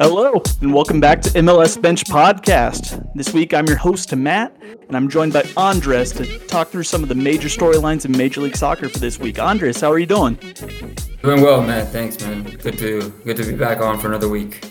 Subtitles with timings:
[0.00, 3.08] Hello, and welcome back to MLS Bench Podcast.
[3.14, 7.02] This week I'm your host, Matt, and I'm joined by Andres to talk through some
[7.02, 9.38] of the major storylines in Major League Soccer for this week.
[9.38, 10.34] Andres, how are you doing?
[11.22, 11.88] Doing well, Matt.
[11.88, 12.42] Thanks, man.
[12.42, 14.68] Good to good to be back on for another week.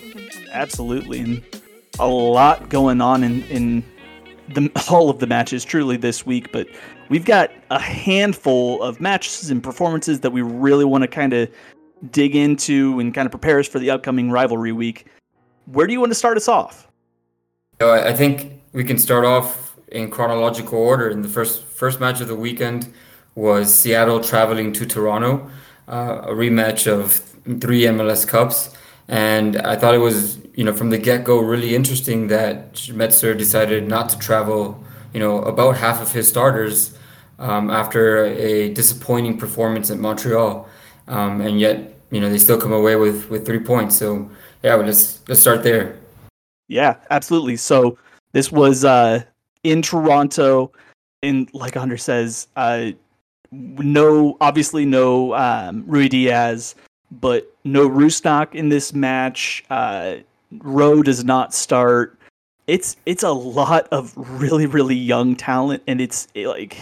[0.52, 1.44] Absolutely, and
[2.00, 3.84] a lot going on in in
[4.50, 6.68] the all of the matches truly this week, but
[7.12, 11.50] we've got a handful of matches and performances that we really want to kind of
[12.10, 15.06] dig into and kind of prepare us for the upcoming rivalry week.
[15.66, 16.88] Where do you want to start us off?
[17.82, 21.10] So I think we can start off in chronological order.
[21.10, 22.94] And the first first match of the weekend
[23.36, 25.52] was Seattle traveling to Toronto,
[25.90, 27.12] uh, a rematch of
[27.60, 28.74] three MLS Cups.
[29.10, 33.38] And I thought it was, you know, from the get go, really interesting that Schmetzer
[33.38, 34.82] decided not to travel,
[35.14, 36.98] you know, about half of his starters
[37.42, 40.70] um, after a disappointing performance at Montreal.
[41.08, 43.98] Um, and yet, you know, they still come away with, with three points.
[43.98, 44.30] So
[44.64, 45.98] yeah, well, let's let's start there.
[46.68, 47.58] Yeah, absolutely.
[47.58, 47.98] So
[48.32, 49.24] this was uh,
[49.64, 50.72] in Toronto,
[51.24, 52.92] and like Hunter says, uh,
[53.52, 56.76] no, obviously no um, Ruidíaz,
[57.20, 59.66] but no Rusnak in this match.
[59.70, 60.18] Uh,
[60.60, 62.18] Rowe does not start.
[62.68, 66.78] It's it's a lot of really really young talent, and it's like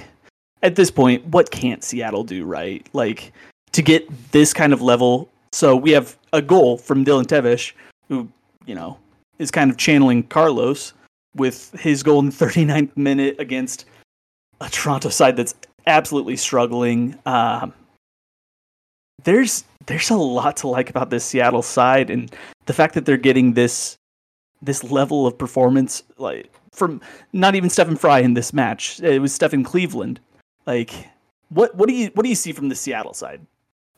[0.62, 2.88] at this point, what can't Seattle do right?
[2.94, 3.32] Like
[3.72, 7.74] to get this kind of level so we have a goal from Dylan Teves,
[8.08, 8.28] who,
[8.66, 8.98] you know,
[9.40, 10.94] is kind of channeling Carlos
[11.36, 13.86] with his goal in the 39th minute against
[14.62, 15.56] a Toronto side that's
[15.88, 17.18] absolutely struggling.
[17.26, 17.74] Um,
[19.24, 22.34] there's there's a lot to like about this Seattle side, and
[22.68, 23.98] the fact that they're getting this
[24.62, 27.02] this level of performance, like from
[27.34, 30.20] not even Stefan Frei in this match, it was Stefan Cleveland.
[30.70, 30.94] Like,
[31.50, 33.42] what what do you what do you see from the Seattle side?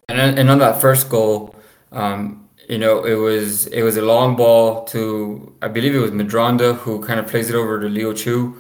[0.08, 1.54] And and on that first goal,
[1.92, 6.12] um, you know, it was it was a long ball to I believe it was
[6.12, 8.56] Medranda who kind of plays it over to Leo Chu,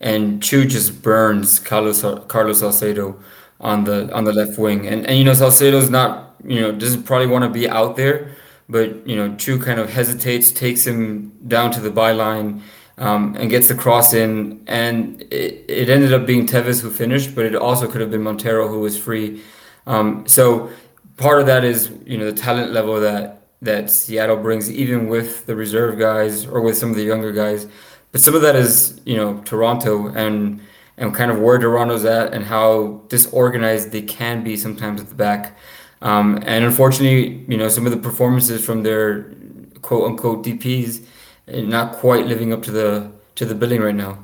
[0.00, 3.18] and Chu just burns Carlos Carlos Salcedo
[3.60, 7.02] on the on the left wing, and and you know Salcedo's not you know doesn't
[7.02, 8.30] probably want to be out there,
[8.68, 12.60] but you know Chu kind of hesitates, takes him down to the byline.
[12.98, 17.34] Um, and gets the cross in, and it, it ended up being Teves who finished,
[17.34, 19.42] but it also could have been Montero who was free.
[19.86, 20.70] Um, so
[21.16, 25.46] part of that is you know the talent level that that Seattle brings, even with
[25.46, 27.66] the reserve guys or with some of the younger guys.
[28.12, 30.60] But some of that is you know Toronto and
[30.98, 35.14] and kind of where Toronto's at and how disorganized they can be sometimes at the
[35.14, 35.58] back.
[36.02, 39.34] Um, and unfortunately, you know some of the performances from their
[39.82, 41.04] quote unquote DPS
[41.46, 44.18] not quite living up to the to the billing right now.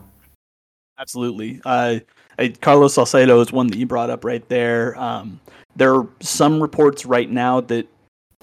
[0.98, 1.60] Absolutely.
[1.64, 1.98] Uh,
[2.60, 4.98] Carlos Salcedo is one that you brought up right there.
[4.98, 5.40] Um,
[5.76, 7.86] there are some reports right now that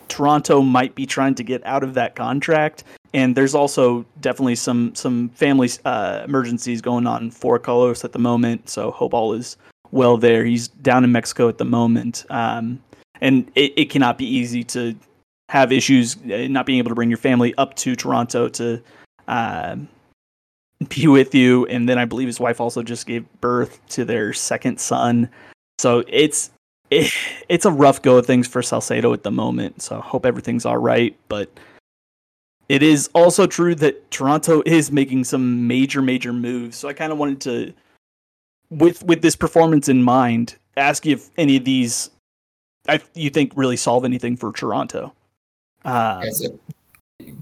[0.07, 4.93] Toronto might be trying to get out of that contract, and there's also definitely some
[4.95, 8.69] some family uh, emergencies going on for Carlos at the moment.
[8.69, 9.57] So hope all is
[9.91, 10.43] well there.
[10.45, 12.81] He's down in Mexico at the moment, um,
[13.21, 14.95] and it, it cannot be easy to
[15.49, 18.79] have issues uh, not being able to bring your family up to Toronto to
[19.27, 19.75] uh,
[20.89, 21.65] be with you.
[21.65, 25.27] And then I believe his wife also just gave birth to their second son.
[25.79, 26.51] So it's
[26.91, 27.11] it,
[27.49, 29.81] it's a rough go of things for Salcedo at the moment.
[29.81, 31.17] So I hope everything's all right.
[31.29, 31.49] But
[32.67, 36.77] it is also true that Toronto is making some major, major moves.
[36.77, 37.73] So I kind of wanted to,
[38.69, 42.11] with with this performance in mind, ask you if any of these,
[42.87, 45.11] I, you think, really solve anything for Toronto.
[45.85, 46.25] Uh,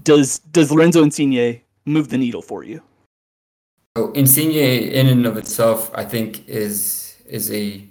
[0.04, 2.82] does does Lorenzo Insigne move the needle for you?
[3.96, 7.84] So Insigne, in and of itself, I think is is a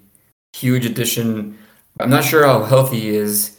[0.54, 1.58] huge addition.
[2.00, 3.58] I'm not sure how healthy he is.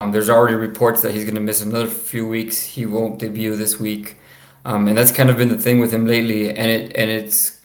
[0.00, 2.62] Um, there's already reports that he's going to miss another few weeks.
[2.62, 4.16] He won't debut this week,
[4.64, 6.50] um, and that's kind of been the thing with him lately.
[6.50, 7.60] And it and it's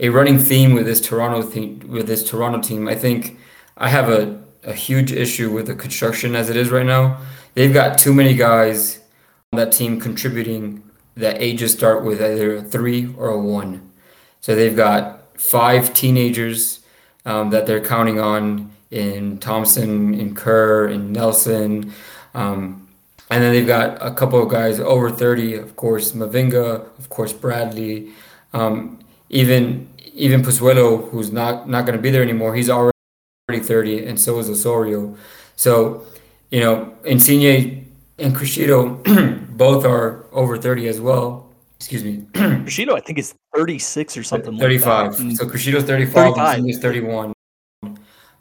[0.00, 2.88] a running theme with this Toronto theme, with this Toronto team.
[2.88, 3.38] I think
[3.76, 7.18] I have a, a huge issue with the construction as it is right now.
[7.56, 9.00] They've got too many guys
[9.52, 10.82] on that team contributing
[11.16, 13.90] that ages start with either a three or a one.
[14.40, 16.80] So they've got five teenagers
[17.24, 21.94] um, that they're counting on in Thompson, in Kerr, in Nelson.
[22.34, 22.88] Um,
[23.30, 27.32] and then they've got a couple of guys over 30, of course, Mavinga, of course,
[27.32, 28.12] Bradley,
[28.52, 29.00] um,
[29.30, 32.92] even even Pozuelo, who's not, not going to be there anymore, he's already
[33.50, 35.16] 30, and so is Osorio.
[35.56, 36.06] So,
[36.50, 39.02] you know, Insigne and Criscito
[39.56, 41.54] both are over 30 as well.
[41.76, 42.18] Excuse me.
[42.32, 45.20] Criscito, I think, is 36 or something 35.
[45.20, 46.58] Like so Criscito's 35, 35.
[46.58, 47.32] Insigne's 31.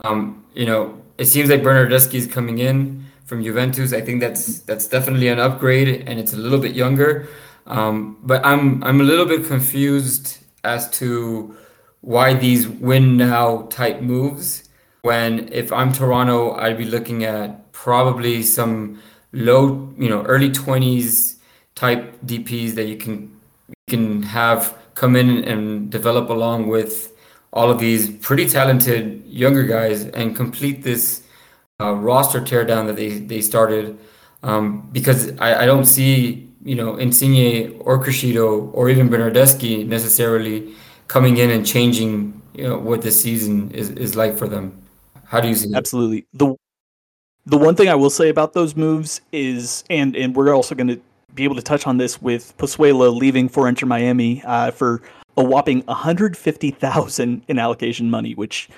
[0.02, 3.92] Um, you know, it seems like Bernardeschi is coming in from Juventus.
[3.94, 7.28] I think that's that's definitely an upgrade, and it's a little bit younger.
[7.68, 11.56] Um, but I'm I'm a little bit confused as to
[12.02, 14.70] why these win now type moves.
[15.02, 19.00] When if I'm Toronto, I'd be looking at probably some
[19.32, 21.38] low, you know, early twenties
[21.76, 23.16] type DPS that you can
[23.70, 27.14] you can have come in and develop along with
[27.54, 31.22] all of these pretty talented younger guys and complete this
[31.80, 33.96] uh, roster teardown that they they started.
[34.42, 40.74] Um, because I, I don't see you know Insigne or Criscito or even Bernardeschi necessarily
[41.08, 44.82] coming in and changing you know what this season is, is like for them.
[45.26, 45.72] How do you see?
[45.76, 46.26] Absolutely.
[46.34, 46.56] The
[47.46, 50.88] the one thing I will say about those moves is and and we're also going
[50.88, 51.00] to
[51.34, 55.02] be able to touch on this with Pozuelo leaving for Inter Miami uh, for
[55.38, 58.70] a whopping 150,000 in allocation money, which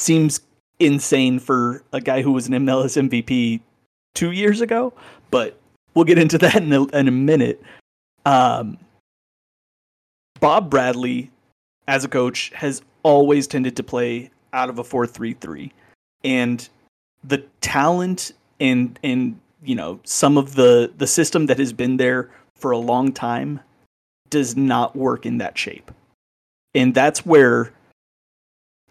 [0.00, 0.40] seems
[0.80, 3.60] insane for a guy who was an MLS MVP
[4.14, 4.92] two years ago.
[5.30, 5.56] But
[5.94, 7.62] we'll get into that in a, in a minute.
[8.26, 8.76] Um,
[10.40, 11.30] Bob Bradley,
[11.86, 15.72] as a coach, has always tended to play out of a 4 3 3.
[16.24, 16.68] And
[17.24, 22.30] the talent and, and you know, some of the, the system that has been there
[22.54, 23.60] for a long time
[24.28, 25.90] does not work in that shape
[26.74, 27.72] and that's where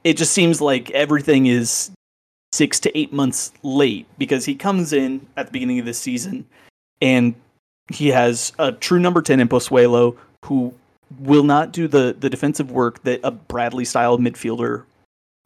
[0.03, 1.91] it just seems like everything is
[2.51, 6.45] six to eight months late because he comes in at the beginning of this season
[7.01, 7.35] and
[7.91, 10.73] he has a true number 10 in Pozuelo who
[11.19, 14.83] will not do the, the defensive work that a Bradley style midfielder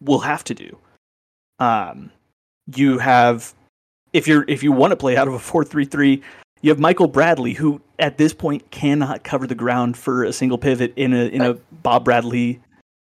[0.02, 0.78] will have to do.
[1.60, 2.12] Um,
[2.76, 3.54] you have
[4.14, 6.22] if you're if you want to play out of a 4-3-3
[6.64, 10.58] you have Michael Bradley, who at this point cannot cover the ground for a single
[10.58, 12.62] pivot in a in a Bob Bradley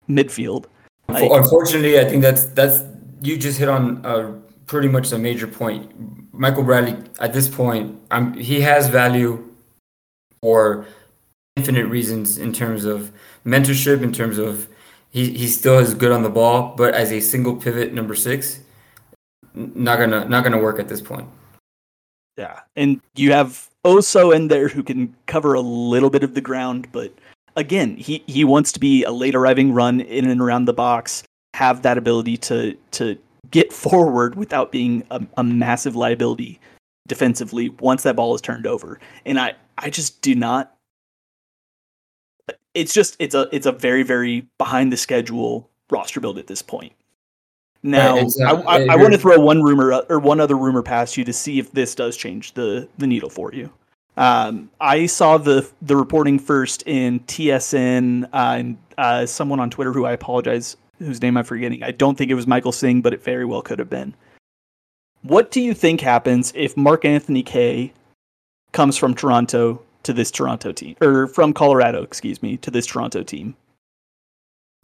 [0.08, 0.66] midfield.
[1.08, 2.82] Like, Unfortunately, I think that's that's
[3.22, 4.32] you just hit on uh,
[4.66, 5.92] pretty much a major point.
[6.34, 9.48] Michael Bradley, at this point, I'm, he has value
[10.42, 10.86] for
[11.56, 13.12] infinite reasons in terms of
[13.44, 14.68] mentorship, in terms of
[15.08, 18.60] he, he still is good on the ball, but as a single pivot number six,
[19.56, 21.28] not gonna not gonna work at this point.
[22.36, 26.40] Yeah, and you have Oso in there who can cover a little bit of the
[26.40, 27.12] ground, but
[27.56, 31.22] again, he he wants to be a late arriving run in and around the box,
[31.54, 33.18] have that ability to to
[33.50, 36.60] get forward without being a, a massive liability
[37.06, 39.00] defensively once that ball is turned over.
[39.24, 40.76] And I I just do not
[42.74, 46.62] it's just it's a it's a very very behind the schedule roster build at this
[46.62, 46.92] point.
[47.86, 51.16] Now, I, I, I want to throw one rumor uh, or one other rumor past
[51.16, 53.72] you to see if this does change the the needle for you.
[54.16, 59.92] Um, I saw the the reporting first in TSN uh, and uh, someone on Twitter
[59.92, 61.82] who I apologize whose name I'm forgetting.
[61.82, 64.14] I don't think it was Michael Singh, but it very well could have been.
[65.22, 67.92] What do you think happens if Mark Anthony Kaye
[68.72, 73.22] comes from Toronto to this Toronto team, or from Colorado, excuse me, to this Toronto
[73.22, 73.54] team?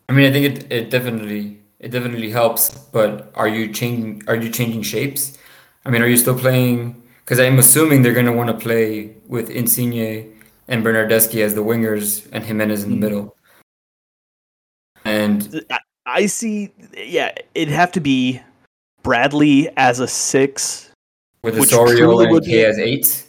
[0.08, 2.70] I mean, I think it, it definitely it definitely helps.
[2.70, 4.22] But are you changing?
[4.28, 5.38] Are you changing shapes?
[5.84, 7.02] I mean, are you still playing?
[7.24, 10.32] Because I'm assuming they're going to want to play with Insigne
[10.68, 13.02] and Bernardeschi as the wingers and Jimenez in the hmm.
[13.02, 13.36] middle.
[15.04, 15.64] And
[16.06, 18.40] I see, yeah, it'd have to be
[19.02, 20.90] Bradley as a six,
[21.42, 23.26] with Osorio and Kaye as eight.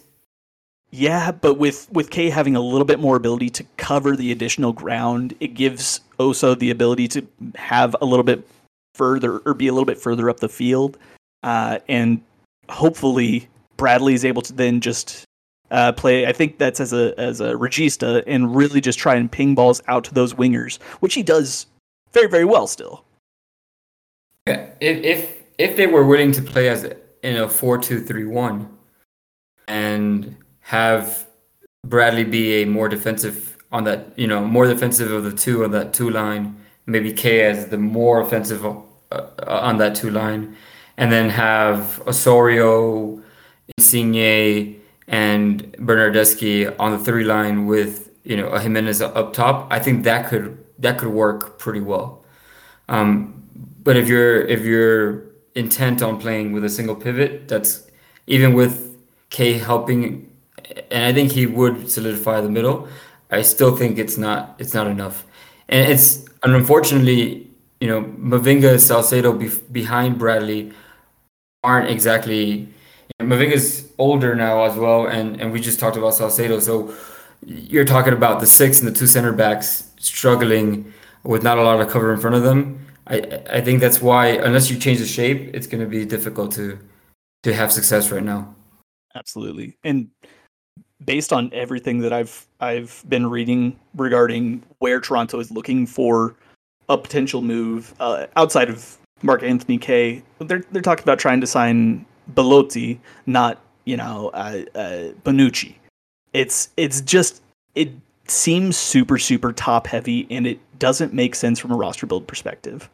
[0.96, 4.74] Yeah, but with with Kaye having a little bit more ability to cover the additional
[4.74, 8.48] ground, it gives Oso the ability to have a little bit
[8.94, 11.00] further or be a little bit further up the field,
[11.42, 12.22] uh, and
[12.70, 15.26] hopefully Bradley is able to then just
[15.72, 16.28] uh, play.
[16.28, 19.82] I think that's as a as a regista and really just try and ping balls
[19.88, 21.66] out to those wingers, which he does
[22.12, 23.04] very very well still.
[24.46, 26.84] Yeah, if if if they were willing to play as
[27.24, 28.70] in a four two three one,
[29.68, 30.36] and
[30.74, 31.27] have
[31.86, 35.72] Bradley be a more defensive on that, you know, more defensive of the two on
[35.72, 36.44] that two line.
[36.88, 40.58] Maybe Kaye as the more offensive uh, on that two line,
[40.98, 43.22] and then have Osorio,
[43.77, 49.68] Insigne, and Bernardeschi on the three line with you know a Giménez up top.
[49.70, 52.25] I think that could that could work pretty well.
[52.89, 53.44] Um,
[53.84, 57.88] but if you're if you're intent on playing with a single pivot, that's
[58.25, 58.98] even with
[59.30, 60.33] Kaye helping
[60.91, 62.88] and I think he would solidify the middle.
[63.32, 65.25] I still think it's not it's not enough,
[65.70, 70.72] and it's and unfortunately, you know, Mavinga, and Salcedo be, behind Bradley
[71.63, 72.67] aren't exactly.
[73.20, 76.93] You know, Mavinga's older now as well, and and we just talked about Salcedo, so
[77.46, 80.93] you're talking about the six and the two center backs struggling
[81.24, 82.86] with not a lot of cover in front of them.
[83.08, 86.53] I I think that's why unless you change the shape, it's going to be difficult
[86.53, 86.77] to
[87.43, 88.55] to have success right now.
[89.15, 90.10] Absolutely, and
[91.06, 96.36] based on everything that I've I've been reading regarding where Toronto is looking for
[96.90, 101.48] a potential move uh, outside of Mark Anthony Kaye, they're they're talking about trying to
[101.48, 102.06] sign
[102.36, 105.76] Belotti, not you know uh, uh, Bonucci.
[106.34, 107.42] It's it's just
[107.76, 107.90] it
[108.28, 112.90] seems super super top heavy, and it doesn't make sense from a roster build perspective.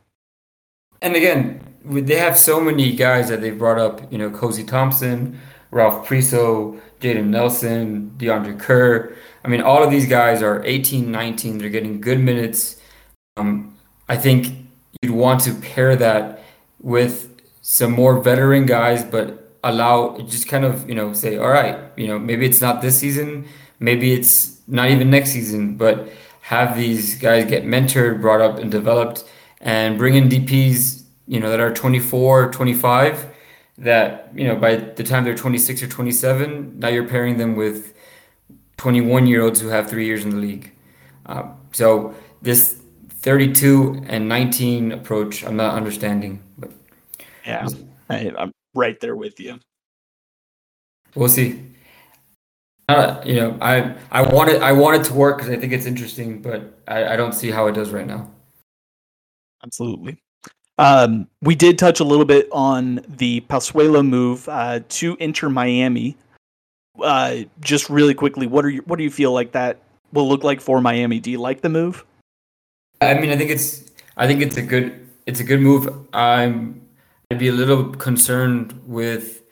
[1.02, 4.12] And again, they have so many guys that they've brought up.
[4.12, 5.40] You know, Kosi Thompson,
[5.72, 9.16] Ralph Priso, Jayden Nelson, DeAndre Kerr.
[9.44, 11.58] I mean, all of these guys are 18, 19.
[11.58, 12.82] They're getting good minutes.
[13.38, 14.48] Um, I think
[15.02, 16.44] you'd want to pair that
[16.82, 17.30] with
[17.62, 22.08] some more veteran guys, but allow just kind of you know say, all right, you
[22.08, 23.48] know, maybe it's not this season,
[23.80, 26.10] maybe it's not even next season, but
[26.42, 29.24] have these guys get mentored, brought up, and developed,
[29.62, 33.29] and bring in DPS, you know, that are 24, 25
[33.80, 37.94] that you know by the time they're 26 or 27 now you're pairing them with
[38.78, 40.72] 21 year olds who have three years in the league.
[41.26, 46.72] Um, so this 32 and 19 approach i'm not understanding but
[47.46, 47.68] yeah.
[48.10, 49.60] I, i'm right there with you.
[51.16, 51.66] We'll see.
[52.88, 55.74] Uh, you know i i want it i want it to work because i think
[55.74, 58.32] it's interesting but I, I don't see how it does right now.
[59.64, 60.20] Absolutely
[60.80, 66.16] um, we did touch a little bit on the Pozuelo move uh, to Inter Miami.
[67.04, 69.82] Uh, just really quickly, what are you, what do you feel like that
[70.14, 71.20] will look like for Miami?
[71.20, 72.06] Do you like the move?
[73.02, 75.90] I mean, I think it's I think it's a good it's a good move.
[76.14, 76.82] I'm
[77.30, 79.44] I'd be a little concerned with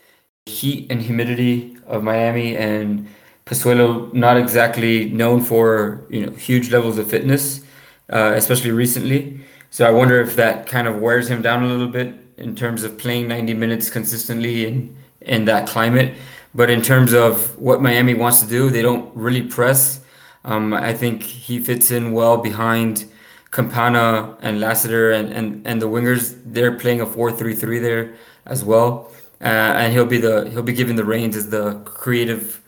[0.45, 3.05] heat and humidity of Miami and
[3.45, 7.65] Pozuelo not exactly known for you know huge levels of fitness,
[8.13, 9.41] uh, especially recently.
[9.69, 12.83] So I wonder if that kind of wears him down a little bit in terms
[12.83, 16.15] of playing 90 minutes consistently in, in that climate.
[16.55, 20.01] But in terms of what Miami wants to do, they don't really press.
[20.43, 23.05] Um, I think he fits in well behind
[23.51, 26.39] Campana and Lassiter and, and, and the wingers.
[26.45, 28.13] They're playing a 4-3-3 there
[28.45, 29.11] as well.
[29.39, 32.59] Uh, and he'll be the he'll be giving the reins as the creative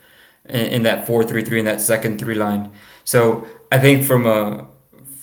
[0.48, 2.70] in, in that 4-3-3 in that second three line.
[3.02, 4.68] So I think from a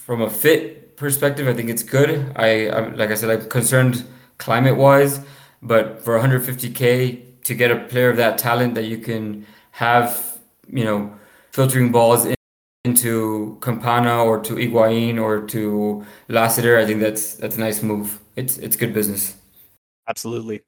[0.06, 2.34] from a fit perspective, I think it's good.
[2.36, 4.06] I, I like I said, I'm concerned
[4.38, 5.22] climate wise,
[5.62, 10.38] but for 150k to get a player of that talent that you can have,
[10.68, 11.16] you know,
[11.52, 12.36] filtering balls in,
[12.84, 18.20] into Campana or to Higuaín or to Lassiter, I think that's that's a nice move.
[18.36, 19.36] It's it's good business.
[20.08, 20.62] Absolutely.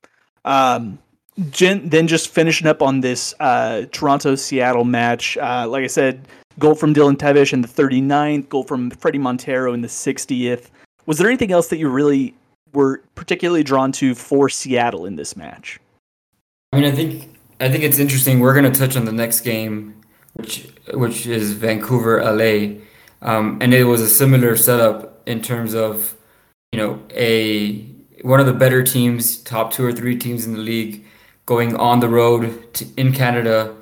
[0.45, 0.99] Um,
[1.37, 5.37] then just finishing up on this uh, Toronto Seattle match.
[5.37, 6.27] Uh, like I said,
[6.59, 10.69] goal from Dylan Teves in the 39th, goal from Fredy Montero in the 60th.
[11.05, 12.35] Was there anything else that you really
[12.73, 15.79] were particularly drawn to for Seattle in this match?
[16.71, 18.39] I mean, I think I think it's interesting.
[18.39, 20.01] We're going to touch on the next game,
[20.33, 22.81] which which is Vancouver LA,
[23.21, 26.15] um, and it was a similar setup in terms of
[26.71, 27.81] you know a
[28.21, 31.05] one of the better teams, top two or three teams in the league,
[31.47, 33.75] going on the road to, in Canada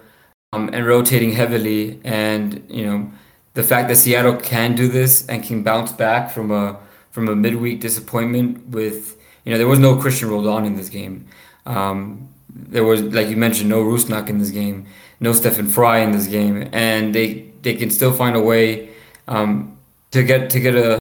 [0.54, 2.00] um, and rotating heavily.
[2.04, 3.12] And you know,
[3.54, 6.80] the fact that Seattle can do this and can bounce back from a
[7.12, 11.28] from a midweek disappointment with you know there was no Cristian Roldan in this game.
[11.66, 14.88] Um, there was like you mentioned no Rusnak in this game,
[15.20, 18.90] no Stefan Frei in this game, and they they can still find a way
[19.28, 19.78] um,
[20.12, 21.00] to get to get a,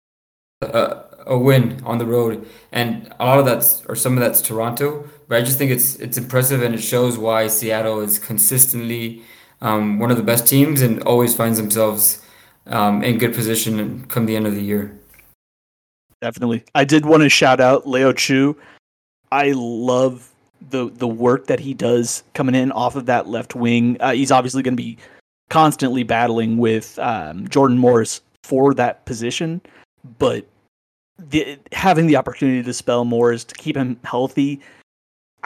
[0.63, 4.41] a a win on the road, and a lot of that's or some of that's
[4.41, 5.09] Toronto.
[5.29, 9.23] But I just think it's it's impressive, and it shows why Seattle is consistently
[9.61, 12.23] um, one of the best teams and always finds themselves
[12.67, 14.99] um, in good position come the end of the year.
[16.21, 16.65] Definitely.
[16.75, 18.57] I did want to shout out Leo Chu.
[19.31, 20.31] I love
[20.71, 23.97] the the work that he does coming in off of that left wing.
[24.01, 24.97] Uh, he's obviously going to be
[25.51, 29.61] constantly battling with um, Jordan Morris for that position,
[30.19, 30.47] but
[31.19, 34.61] the, having the opportunity to spell Morris to keep him healthy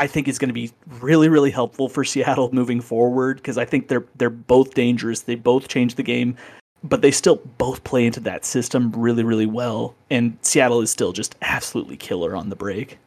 [0.01, 3.67] I think is going to be really, really helpful for Seattle moving forward because I
[3.67, 5.21] think they're they're both dangerous.
[5.21, 6.37] They both change the game,
[6.83, 9.95] but they still both play into that system really, really well.
[10.09, 12.99] And Seattle is still just absolutely killer on the break.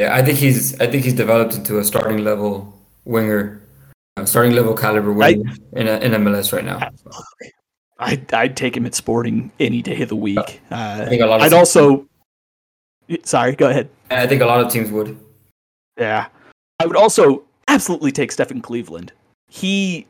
[0.00, 3.60] Yeah, I think he's I think he's developed into a starting level winger,
[4.24, 6.78] starting level caliber winger I, in a, in MLS right now.
[6.78, 7.52] Absolutely.
[7.98, 10.38] I'd, I'd take him at Sporting any day of the week.
[10.70, 11.42] Uh, I think a lot.
[11.42, 12.06] I'd also.
[13.24, 13.90] Sorry, go ahead.
[14.10, 15.18] I think a lot of teams would.
[16.00, 16.26] Yeah.
[16.80, 19.12] I would also absolutely take Stefan Cleveland.
[19.48, 20.06] He.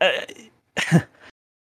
[0.00, 0.10] Uh,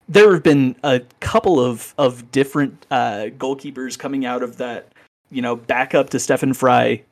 [0.10, 4.94] there have been a couple of, of different uh, goalkeepers coming out of that
[5.30, 7.04] you know, back up to Stefan Frei,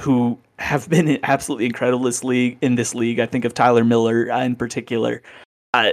[0.00, 3.20] who have been absolutely incredible this league in this league.
[3.20, 5.22] I think of Tyler Miller uh, in particular.
[5.74, 5.92] Uh,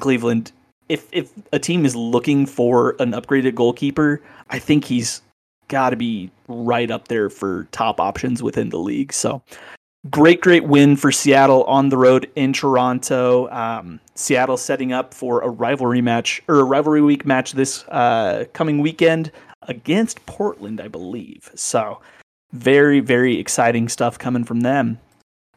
[0.00, 0.52] Cleveland,
[0.88, 5.22] if if a team is looking for an upgraded goalkeeper, I think he's
[5.70, 9.12] got to be right up there for top options within the league.
[9.14, 9.42] So
[10.10, 13.48] great, great win for Seattle on the road in Toronto.
[13.50, 18.44] Um, Seattle setting up for a rivalry match or a rivalry week match this uh,
[18.52, 21.50] coming weekend against Portland, I believe.
[21.54, 22.00] So
[22.52, 24.98] very, very exciting stuff coming from them.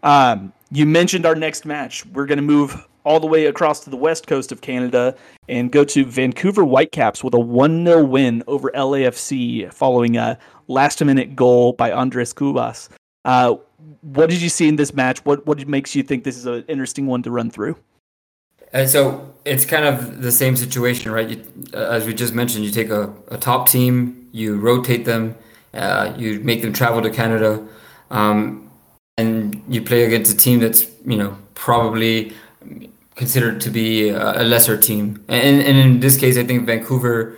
[0.03, 2.05] Um, you mentioned our next match.
[2.08, 5.15] We're going to move all the way across to the west coast of Canada
[5.48, 11.03] and go to Vancouver Whitecaps with a 1 0 win over LAFC following a last
[11.03, 12.89] minute goal by Andres Cubas.
[13.25, 13.55] Uh,
[14.01, 15.24] what did you see in this match?
[15.25, 17.77] What what makes you think this is an interesting one to run through?
[18.72, 21.29] And so it's kind of the same situation, right?
[21.29, 25.36] You, uh, as we just mentioned, you take a, a top team, you rotate them,
[25.75, 27.65] uh, you make them travel to Canada,
[28.10, 28.72] um,
[29.17, 32.33] and you play against a team that's you know probably
[33.15, 35.24] considered to be a lesser team.
[35.27, 37.38] And, and in this case, I think Vancouver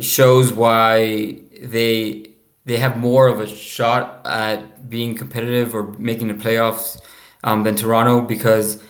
[0.00, 2.28] shows why they
[2.68, 7.00] they have more of a shot at being competitive or making the playoffs
[7.42, 8.82] um, than Toronto because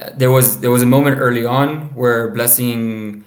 [0.00, 3.24] uh, there was there was a moment early on where Blessing,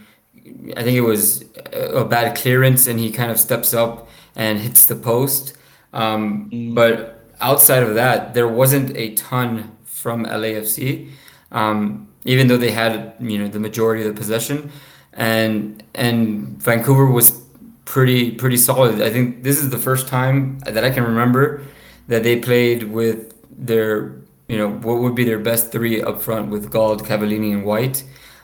[0.76, 4.88] I think it was a bad clearance and he kind of steps up and hits
[4.88, 5.56] the post.
[5.94, 6.74] Um, mm.
[6.74, 11.12] But outside of that, there wasn't a ton from LAFC.
[11.52, 14.72] Um, even though they had you know the majority of the possession,
[15.14, 17.42] and and Vancouver was
[17.86, 19.02] pretty pretty solid.
[19.02, 21.62] I think this is the first time that I can remember
[22.08, 24.16] that they played with their
[24.48, 28.04] you know what would be their best three up front with Gauld, Cavallini, and White.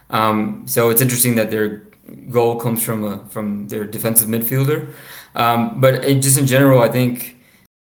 [0.09, 1.87] Um, so it's interesting that their
[2.29, 4.93] goal comes from a, from their defensive midfielder.
[5.35, 7.37] Um, but it, just in general, I think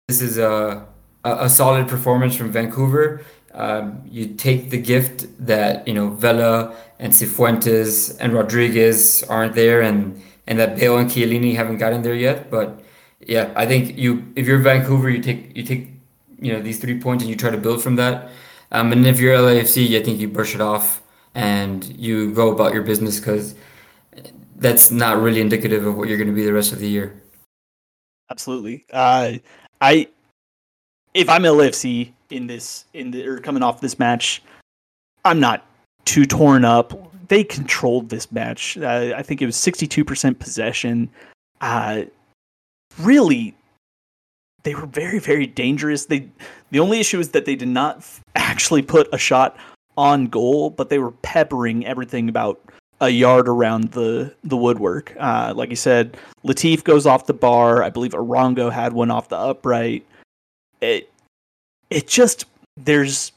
[0.09, 0.87] this is a,
[1.25, 3.23] a solid performance from Vancouver
[3.59, 9.83] um, you take the gift that you know Vela and Cifuentes and Rodriguez aren't there,
[9.83, 12.51] and and that Bale and Chiellini haven't gotten there yet.
[12.51, 12.81] But
[13.21, 15.89] yeah, I think you if you're Vancouver, you take you take
[16.41, 18.31] you know these three points and you try to build from that.
[18.71, 21.03] Um, and if you're LAFC, I think you brush it off
[21.35, 23.57] and you go about your business because
[24.57, 27.21] that's not really indicative of what you're going to be the rest of the year.
[28.31, 28.85] Absolutely.
[28.93, 29.39] Uh,
[29.81, 30.09] I
[31.15, 34.43] if I'm LAFC, in this in the or coming off this match.
[35.25, 35.65] I'm not
[36.05, 36.93] too torn up.
[37.29, 38.79] They controlled this match.
[38.79, 41.11] Uh, I think it was 62% possession.
[41.61, 42.05] Uh,
[42.99, 43.55] really,
[44.63, 46.07] they were very very dangerous.
[46.07, 46.29] They
[46.71, 49.57] the only issue is that they did not f- actually put a shot
[49.97, 52.61] on goal, but they were peppering everything about
[53.01, 55.15] a yard around the the woodwork.
[55.19, 57.83] Uh, like you said, Latif goes off the bar.
[57.83, 60.05] I believe Arango had one off the upright.
[60.81, 61.11] It
[61.91, 62.47] it just
[62.77, 63.33] there's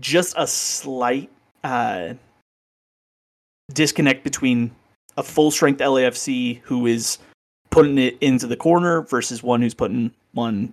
[0.00, 1.30] just a slight
[1.64, 2.14] uh,
[3.72, 4.70] disconnect between
[5.16, 7.18] a full strength LAFC who is
[7.70, 10.72] putting it into the corner versus one who's putting one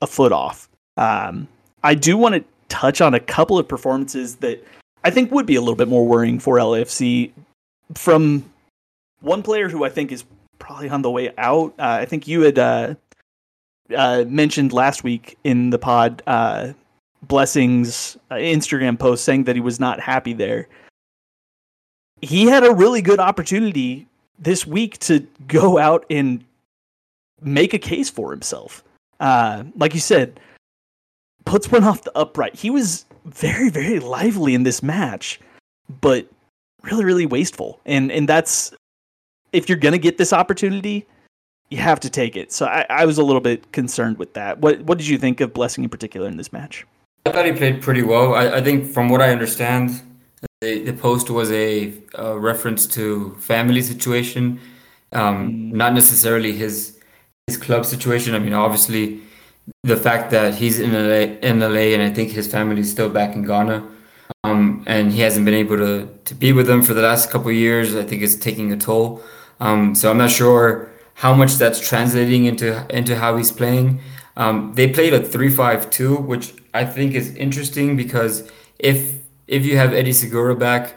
[0.00, 0.68] a foot off.
[0.96, 1.48] Um,
[1.82, 4.64] I do want to touch on a couple of performances that
[5.04, 7.30] I think would be a little bit more worrying for LAFC
[7.94, 8.44] from
[9.20, 10.24] one player who I think is
[10.58, 11.74] probably on the way out.
[11.78, 12.94] Uh, I think you had uh,
[13.96, 16.72] uh, mentioned last week in the pod uh,
[17.22, 20.68] Blessing's uh, Instagram post saying that he was not happy there.
[22.20, 24.06] He had a really good opportunity
[24.38, 26.44] this week to go out and
[27.40, 28.82] make a case for himself.
[29.20, 30.40] Uh, like you said,
[31.44, 32.54] puts one off the upright.
[32.54, 35.40] He was very, very lively in this match,
[36.00, 36.28] but
[36.82, 37.80] really, really wasteful.
[37.84, 38.72] And and that's
[39.52, 41.06] if you're gonna get this opportunity,
[41.70, 42.52] you have to take it.
[42.52, 44.60] So I, I was a little bit concerned with that.
[44.60, 46.86] What what did you think of Blessing in particular in this match?
[47.26, 48.34] I thought he played pretty well.
[48.34, 50.02] I, I think from what I understand,
[50.60, 54.60] the, the post was a, a reference to family situation,
[55.12, 55.72] um, mm.
[55.72, 56.98] not necessarily his
[57.46, 58.34] his club situation.
[58.34, 59.20] I mean, obviously,
[59.82, 63.10] the fact that he's in LA, in LA and I think his family is still
[63.10, 63.86] back in Ghana,
[64.44, 67.48] um, and he hasn't been able to to be with them for the last couple
[67.48, 67.94] of years.
[67.94, 69.22] I think it's taking a toll.
[69.60, 74.00] Um, so I'm not sure how much that's translating into into how he's playing.
[74.36, 79.92] Um, they played a three-five-two, which I think is interesting because if if you have
[79.92, 80.94] Eddie Segura back,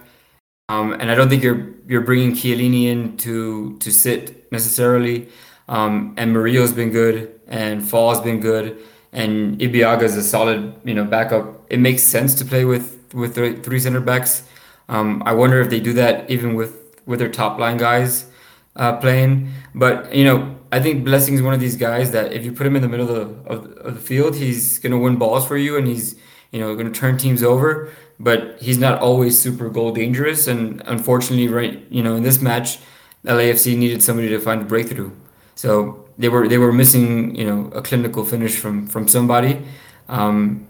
[0.69, 5.27] um, and I don't think you're you're bringing Chiellini in to to sit necessarily,
[5.67, 8.77] um, and Murillo's been good, and Fall's been good,
[9.11, 11.65] and Ibeagha is a solid you know backup.
[11.71, 13.33] It makes sense to play with with
[13.65, 14.43] three center backs.
[14.87, 16.73] Um, I wonder if they do that even with
[17.07, 18.30] with their top line guys
[18.75, 19.51] uh, playing.
[19.75, 22.65] But you know, I think Blessing is one of these guys that if you put
[22.65, 25.45] him in the middle of the, of, of the field, he's going to win balls
[25.45, 26.15] for you and he's,
[26.51, 27.91] you know, going to turn teams over.
[28.19, 30.47] But he's not always super goal dangerous.
[30.47, 32.79] And unfortunately, right, you know, in this match,
[33.25, 35.11] LAFC needed somebody to find a breakthrough.
[35.55, 39.61] So they were they were missing, you know, a clinical finish from from somebody.
[40.07, 40.67] Um,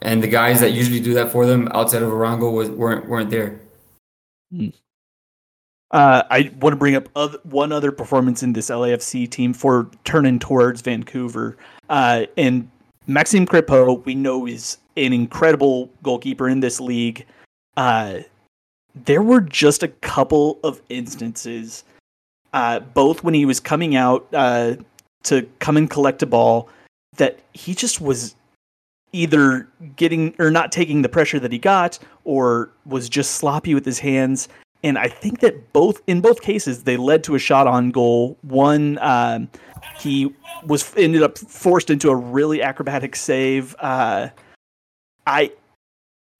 [0.00, 3.30] and the guys that usually do that for them outside of Arango was weren't weren't
[3.30, 3.60] there.
[4.52, 4.68] Hmm.
[5.94, 9.88] Uh, I want to bring up other, one other performance in this LAFC team for
[10.02, 11.56] turning towards Vancouver.
[11.88, 12.68] Uh, and
[13.06, 17.24] Maxime Crépeau, we know, is an incredible goalkeeper in this league.
[17.76, 18.18] Uh,
[19.04, 21.84] there were just a couple of instances,
[22.52, 24.74] uh, both when he was coming out uh,
[25.22, 26.68] to come and collect a ball,
[27.18, 28.34] that he just was
[29.12, 33.84] either getting or not taking the pressure that he got or was just sloppy with
[33.84, 34.48] his hands
[34.84, 38.36] and I think that both in both cases they led to a shot on goal.
[38.42, 39.48] One, um,
[39.98, 40.32] he
[40.66, 43.74] was ended up forced into a really acrobatic save.
[43.80, 44.28] Uh,
[45.26, 45.50] I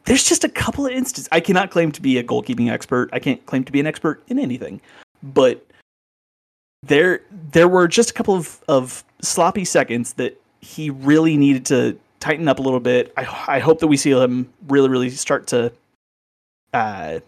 [0.05, 1.29] there's just a couple of instances.
[1.33, 3.09] I cannot claim to be a goalkeeping expert.
[3.13, 4.81] I can't claim to be an expert in anything,
[5.23, 5.67] but
[6.83, 11.99] there there were just a couple of, of sloppy seconds that he really needed to
[12.21, 13.13] tighten up a little bit.
[13.17, 15.73] I, I hope that we see him really really start to
[16.75, 17.21] uh,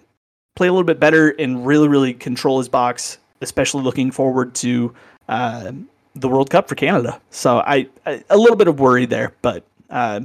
[0.56, 4.92] play a little bit better and really, really control his box, especially looking forward to
[5.28, 5.70] uh,
[6.16, 7.20] the World Cup for Canada.
[7.30, 10.20] So I, I, a little bit of worry there, but uh,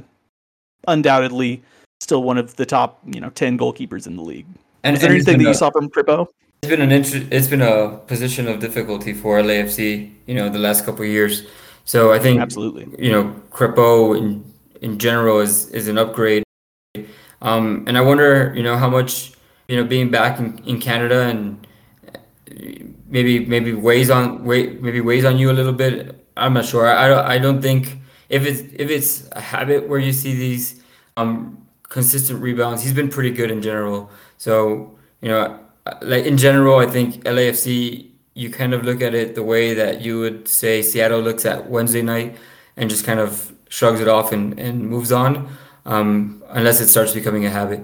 [0.88, 1.62] undoubtedly
[2.00, 4.46] still one of the top you know ten goalkeepers in the league.
[4.82, 6.26] And is there anything that you saw from Crépeau?
[6.62, 10.58] It's been an inter- it's been a position of difficulty for LAFC, you know, the
[10.58, 11.46] last couple of years.
[11.84, 14.44] So I think absolutely, you know, Crépeau in
[14.80, 16.42] in general is is an upgrade.
[17.40, 19.32] Um, and I wonder, you know, how much
[19.72, 21.66] you know, being back in, in Canada and
[23.06, 26.26] maybe maybe weighs on maybe weighs on you a little bit.
[26.36, 26.86] I'm not sure.
[26.86, 27.96] I, I, I don't think
[28.28, 30.82] if it's if it's a habit where you see these
[31.16, 34.10] um, consistent rebounds, he's been pretty good in general.
[34.36, 35.58] So you know,
[36.02, 40.02] like in general, I think LAFC you kind of look at it the way that
[40.02, 42.36] you would say Seattle looks at Wednesday night
[42.76, 45.48] and just kind of shrugs it off and, and moves on,
[45.86, 47.80] um, unless it starts becoming a habit.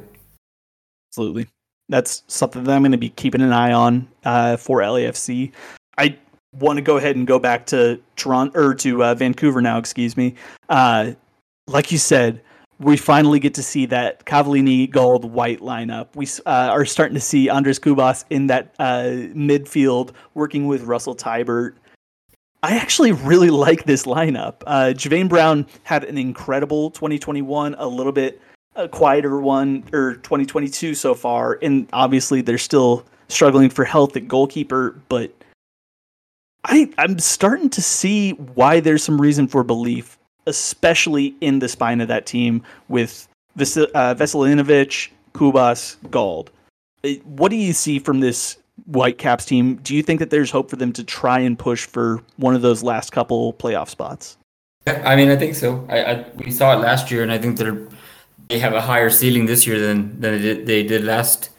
[1.11, 1.48] Absolutely
[1.88, 5.53] that's something that I'm going to be keeping an eye on uh, for LAFC.
[5.96, 6.16] I
[6.53, 9.79] want to go ahead and go back to Toronto or to uh, Vancouver now.
[9.79, 10.35] Excuse me.
[10.68, 11.12] Uh,
[11.66, 12.42] like you said,
[12.79, 16.14] we finally get to see that Cavallini Gauld White lineup.
[16.14, 21.16] We uh, are starting to see Andres Cubas in that uh, midfield working with Russell
[21.16, 21.74] Teibert.
[22.62, 24.62] I actually really like this lineup.
[24.66, 28.40] Uh, Javain Brown had an incredible 2021, a little bit
[28.78, 34.28] a quieter one or 2022 so far, and obviously they're still struggling for health at
[34.28, 34.98] goalkeeper.
[35.08, 35.34] But
[36.64, 42.00] I I'm starting to see why there's some reason for belief, especially in the spine
[42.00, 46.50] of that team with Ves- uh, Veselinovic, Cubas, Gauld.
[47.04, 49.76] Uh, what do you see from this Whitecaps team?
[49.76, 52.62] Do you think that there's hope for them to try and push for one of
[52.62, 54.36] those last couple playoff spots?
[54.86, 55.84] I mean, I think so.
[55.90, 57.88] I, I we saw it last year, and I think they're
[58.48, 61.50] they have a higher ceiling this year than than they did, they did last.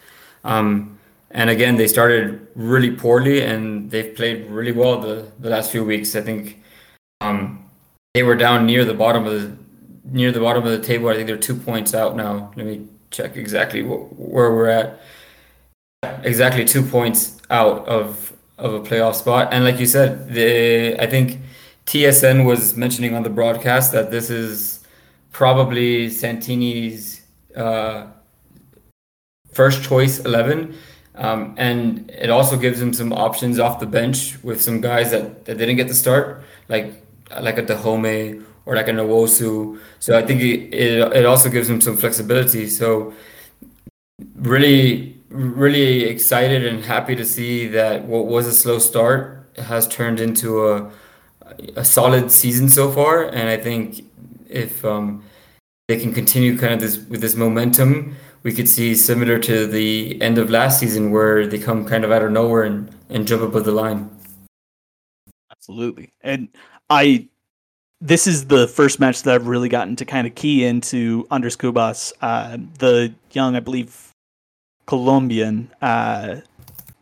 [0.43, 0.99] Um,
[1.31, 5.85] and again, they started really poorly, and they've played really well the, the last few
[5.85, 6.15] weeks.
[6.15, 6.61] I think
[7.21, 7.69] um,
[8.13, 9.57] they were down near the bottom of the
[10.05, 11.09] near the bottom of the table.
[11.09, 12.51] I think they're two points out now.
[12.55, 14.99] Let me check exactly where we're at.
[16.23, 19.49] Exactly two points out of of a playoff spot.
[19.53, 21.39] And like you said, the I think
[21.85, 24.78] TSN was mentioning on the broadcast that this is
[25.31, 27.21] probably Sartini's
[27.55, 28.07] uh,
[29.51, 30.75] first choice 11.
[31.15, 35.45] Um, and it also gives him some options off the bench with some guys that,
[35.45, 37.03] that didn't get to start, like
[37.41, 39.79] like a Dajome or like a Nwosu.
[39.99, 42.67] So I think it, it, it also gives him some flexibility.
[42.67, 43.13] So
[44.35, 50.19] really, really excited and happy to see that what was a slow start has turned
[50.19, 50.91] into a,
[51.75, 53.25] a solid season so far.
[53.25, 54.05] And I think
[54.49, 55.23] if um,
[55.87, 60.21] they can continue kind of this with this momentum, we could see similar to the
[60.21, 63.41] end of last season where they come kind of out of nowhere and, and jump
[63.41, 64.09] above the line.
[65.51, 66.13] Absolutely.
[66.21, 66.49] And
[66.89, 67.27] I
[68.01, 71.57] this is the first match that I've really gotten to kind of key into Andres
[71.57, 74.13] Cubas, uh, the young, I believe,
[74.85, 76.37] Colombian uh,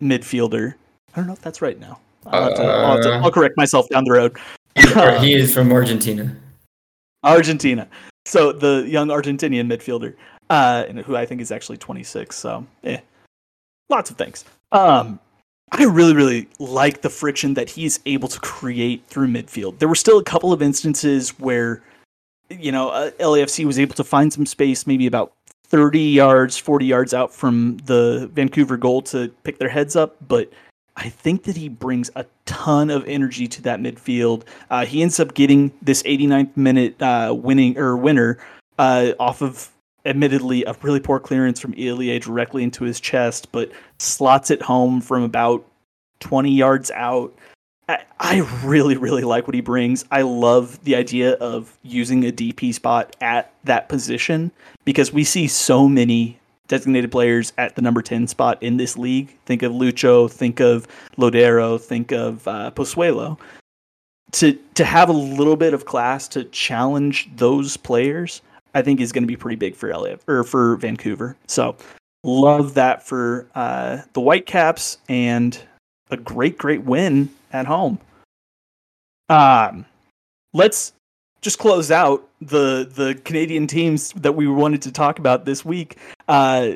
[0.02, 0.74] midfielder.
[1.14, 2.00] I don't know if that's right now.
[2.26, 4.38] I'll, to, I'll, to, uh, I'll correct myself down the road.
[5.22, 6.36] he is from Argentina.
[7.24, 7.88] Argentina.
[8.26, 10.16] So the young Argentinian midfielder,
[10.50, 12.36] uh, who I think is actually 26.
[12.36, 13.00] So, eh,
[13.90, 14.46] lots of things.
[14.72, 15.20] Um,
[15.72, 19.80] I really, really like the friction that he's able to create through midfield.
[19.80, 21.82] There were still a couple of instances where,
[22.50, 25.34] you know, uh, LAFC was able to find some space, maybe about
[25.66, 30.16] 30 yards, 40 yards out from the Vancouver goal to pick their heads up.
[30.28, 30.50] But
[30.98, 34.44] I think that he brings a ton of energy to that midfield.
[34.72, 38.40] Uh, he ends up getting this 89th minute uh, winning or winner
[38.80, 39.70] uh, off of
[40.06, 45.00] admittedly a really poor clearance from Ilie directly into his chest, but slots it home
[45.00, 45.64] from about
[46.22, 47.38] 20 yards out.
[47.88, 50.04] I, I really, really like what he brings.
[50.10, 54.52] I love the idea of using a DP spot at that position
[54.84, 59.38] because we see so many designated players at the number 10 spot in this league.
[59.46, 63.40] Think of Lucho, think of Lodeiro, think of uh, Pozuelo.
[64.34, 68.42] To, to have a little bit of class to challenge those players
[68.78, 71.36] I think is going to be pretty big for LA or for Vancouver.
[71.48, 71.76] So
[72.24, 75.60] love that for uh, the Whitecaps and
[76.12, 78.00] a great, great win at home.
[79.30, 79.86] Um,
[80.54, 80.94] let's
[81.48, 85.96] just close out the the Canadian teams that we wanted to talk about this week.
[86.28, 86.72] Uh,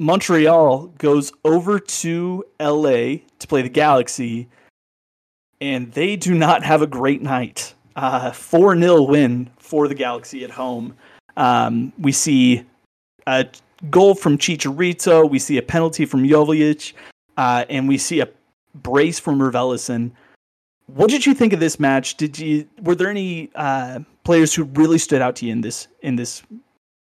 [0.00, 4.48] Montreal goes over to LA to play the Galaxy,
[5.60, 7.72] and they do not have a great night.
[7.94, 10.96] Uh, 4 0 win for the Galaxy at home.
[11.36, 12.64] Um, we see
[13.28, 13.46] a
[13.90, 15.30] goal from Chicharito.
[15.30, 16.94] We see a penalty from Joveljic.
[17.36, 18.28] Uh, and we see a
[18.74, 20.10] brace from Raveloson.
[20.86, 22.16] What did you think of this match?
[22.16, 25.88] Did you were there any uh, players who really stood out to you in this
[26.02, 26.42] in this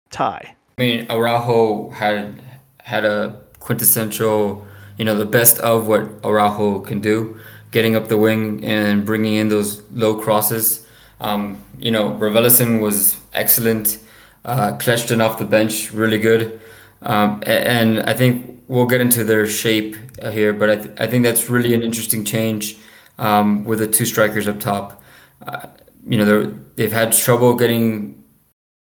[0.10, 0.56] tie?
[0.78, 2.42] I mean, Araujo had
[2.80, 4.66] had a quintessential,
[4.98, 7.38] you know, the best of what Araujo can do,
[7.72, 10.88] getting up the wing and bringing in those low crosses.
[11.20, 14.00] Um, you know, Raveloson was excellent.
[14.46, 14.78] Uh,
[15.22, 16.62] off the bench, really good.
[17.02, 19.98] Um, and I think we'll get into their shape
[20.32, 22.78] here, but I, th- I think that's really an interesting change
[23.18, 25.02] um, with the two strikers up top.
[25.46, 25.68] Uh,
[26.08, 28.24] you know, they've had trouble getting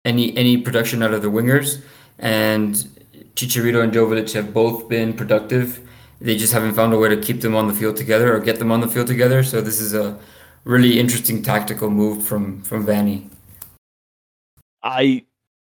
[0.04, 1.82] any any production out of the wingers,
[2.18, 2.74] and
[3.34, 5.80] Chicharito and Joveljic have both been productive.
[6.20, 8.58] They just haven't found a way to keep them on the field together or get
[8.58, 9.42] them on the field together.
[9.42, 10.18] So this is a
[10.64, 13.28] really interesting tactical move from from Vanney.
[14.82, 15.24] I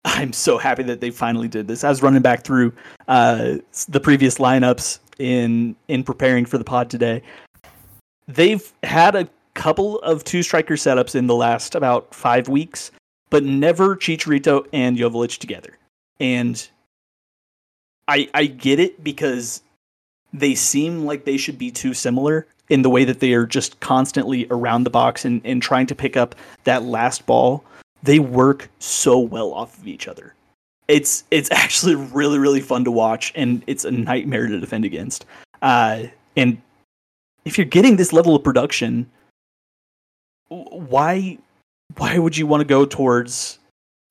[0.06, 1.84] I'm so happy that they finally did this.
[1.84, 2.72] I was running back through
[3.08, 3.56] uh,
[3.90, 7.22] the previous lineups in in preparing for the pod today.
[8.30, 12.92] They've had a couple of two striker setups in the last about five weeks,
[13.30, 15.78] but never Chicharito and Joveljic together.
[16.20, 16.70] And
[18.08, 19.64] I I get it because
[20.32, 23.80] they seem like they should be too similar in the way that they are just
[23.80, 27.64] constantly around the box and, and trying to pick up that last ball
[28.04, 30.36] they work so well off of each other.
[30.88, 35.26] It's it's actually really really fun to watch, and it's a nightmare to defend against.
[35.62, 36.04] Uh,
[36.38, 36.62] and
[37.50, 39.10] if you're getting this level of production,
[40.50, 41.36] why
[41.98, 43.58] why would you want to go towards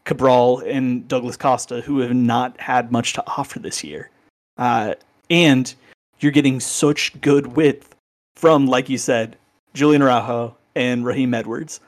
[0.05, 4.11] Cabral and Douglas Costa, who have not had much to offer this year?
[4.57, 4.95] Uh,
[5.31, 5.73] and
[6.19, 7.95] you're getting such good width
[8.35, 9.37] from, like you said,
[9.73, 11.79] Julian Araujo and Raheem Edwards.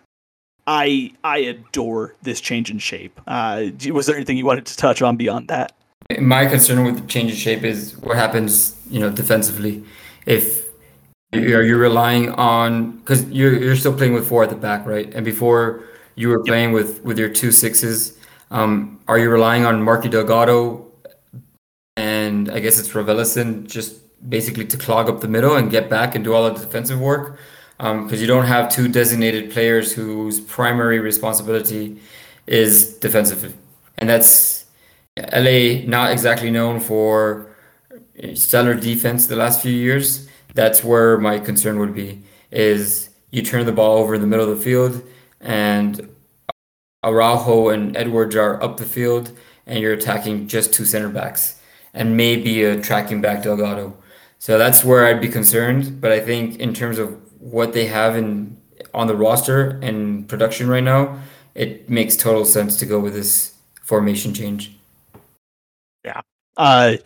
[0.69, 3.21] I I adore this change in shape.
[3.27, 5.73] Uh, was there anything you wanted to touch on beyond that?
[6.21, 9.83] My concern with the change in shape is what happens, you know, defensively.
[10.27, 10.70] If
[11.33, 15.13] you're, you're relying on because you're you're still playing with four at the back, right?
[15.15, 15.85] And before
[16.17, 18.19] you were playing with with your two sixes,
[18.51, 20.87] um, are you relying on Marky Delgado
[21.97, 26.15] and I guess it's Raveloson just basically to clog up the middle and get back
[26.15, 27.39] and do all the defensive work?
[27.81, 31.99] because um, you don't have two designated players whose primary responsibility
[32.47, 33.55] is defensive,
[33.97, 34.67] and that's
[35.17, 37.57] LA not exactly known for
[38.35, 40.29] stellar defense the last few years.
[40.55, 44.51] That's where my concern would be: is you turn the ball over in the middle
[44.51, 45.03] of the field,
[45.41, 46.09] and
[47.05, 49.33] Araujo and Edwards are up the field,
[49.67, 51.61] and you're attacking just two center backs
[51.95, 53.97] and maybe a tracking back Delgado.
[54.39, 56.01] So that's where I'd be concerned.
[56.01, 58.57] But I think in terms of what they have in
[58.95, 61.21] on the roster and production right now,
[61.55, 64.77] it makes total sense to go with this formation change.
[66.05, 66.21] Yeah.
[66.57, 66.97] Uh,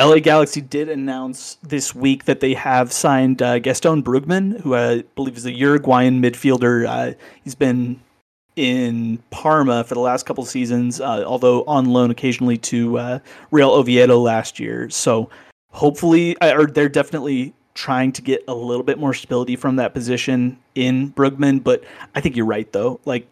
[0.00, 5.02] LA Galaxy did announce this week that they have signed uh, Gaston Brugman, who I
[5.14, 6.86] believe is a Uruguayan midfielder.
[6.86, 8.00] Uh, he's been
[8.56, 13.18] in Parma for the last couple of seasons, uh, although on loan occasionally to uh,
[13.50, 14.88] Real Oviedo last year.
[14.88, 15.28] So
[15.70, 20.58] hopefully, or they're definitely trying to get a little bit more stability from that position
[20.74, 21.62] in Brugman.
[21.62, 21.84] But
[22.14, 23.00] I think you're right, though.
[23.04, 23.30] Like,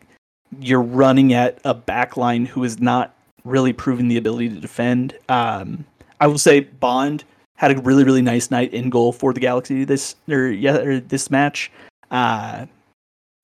[0.61, 5.17] you're running at a backline who is not really proving the ability to defend.
[5.31, 5.87] Um,
[6.21, 7.25] I will say Bond
[7.57, 11.01] had a really really nice night in goal for the Galaxy this or yeah or
[11.01, 11.71] this match.
[12.11, 12.67] Uh,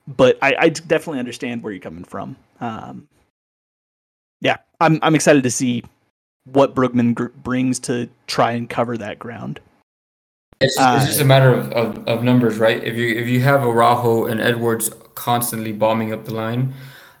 [0.07, 2.35] but I, I definitely understand where you're coming from.
[2.61, 3.07] Um,
[4.41, 5.83] yeah, I'm I'm excited to see
[6.45, 9.59] what Brugman gr- brings to try and cover that ground.
[10.61, 12.81] It's uh, it's just a matter of, of, of, numbers, right?
[12.81, 16.73] If you if you have Araujo and Edwards constantly bombing up the line,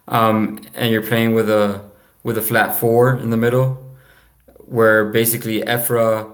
[0.07, 1.83] um, and you're playing with a
[2.23, 3.84] with a flat four in the middle,
[4.67, 6.31] where basically Efra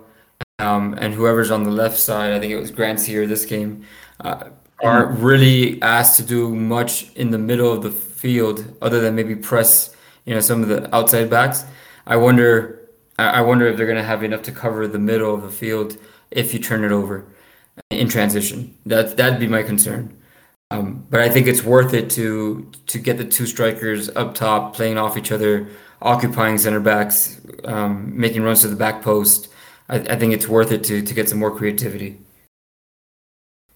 [0.59, 3.85] um, and whoever's on the left side, I think it was Grant here this game,
[4.21, 4.49] uh,
[4.83, 9.35] aren't really asked to do much in the middle of the field other than maybe
[9.35, 11.65] press, you know, some of the outside backs.
[12.07, 12.89] I wonder,
[13.19, 15.97] I wonder if they're going to have enough to cover the middle of the field
[16.31, 17.25] if you turn it over
[17.89, 18.75] in transition.
[18.85, 20.17] That that'd be my concern.
[20.71, 24.73] Um, but I think it's worth it to to get the two strikers up top
[24.73, 25.67] playing off each other,
[26.01, 29.49] occupying center backs, um, making runs to the back post.
[29.89, 32.19] I, I think it's worth it to to get some more creativity.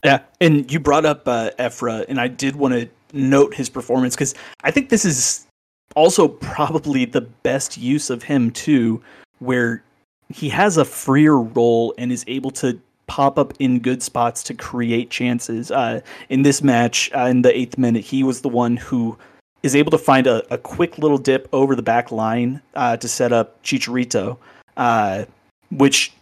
[0.03, 4.15] Yeah, and you brought up uh, Efra, and I did want to note his performance
[4.15, 5.47] because I think this is
[5.95, 9.01] also probably the best use of him too,
[9.39, 9.83] where
[10.29, 14.53] he has a freer role and is able to pop up in good spots to
[14.53, 15.71] create chances.
[15.71, 19.17] Uh, in this match, uh, in the eighth minute, he was the one who
[19.65, 23.07] is able to find a, a quick little dip over the back line uh, to
[23.07, 24.37] set up Chicharito,
[24.77, 25.25] uh,
[25.71, 26.13] which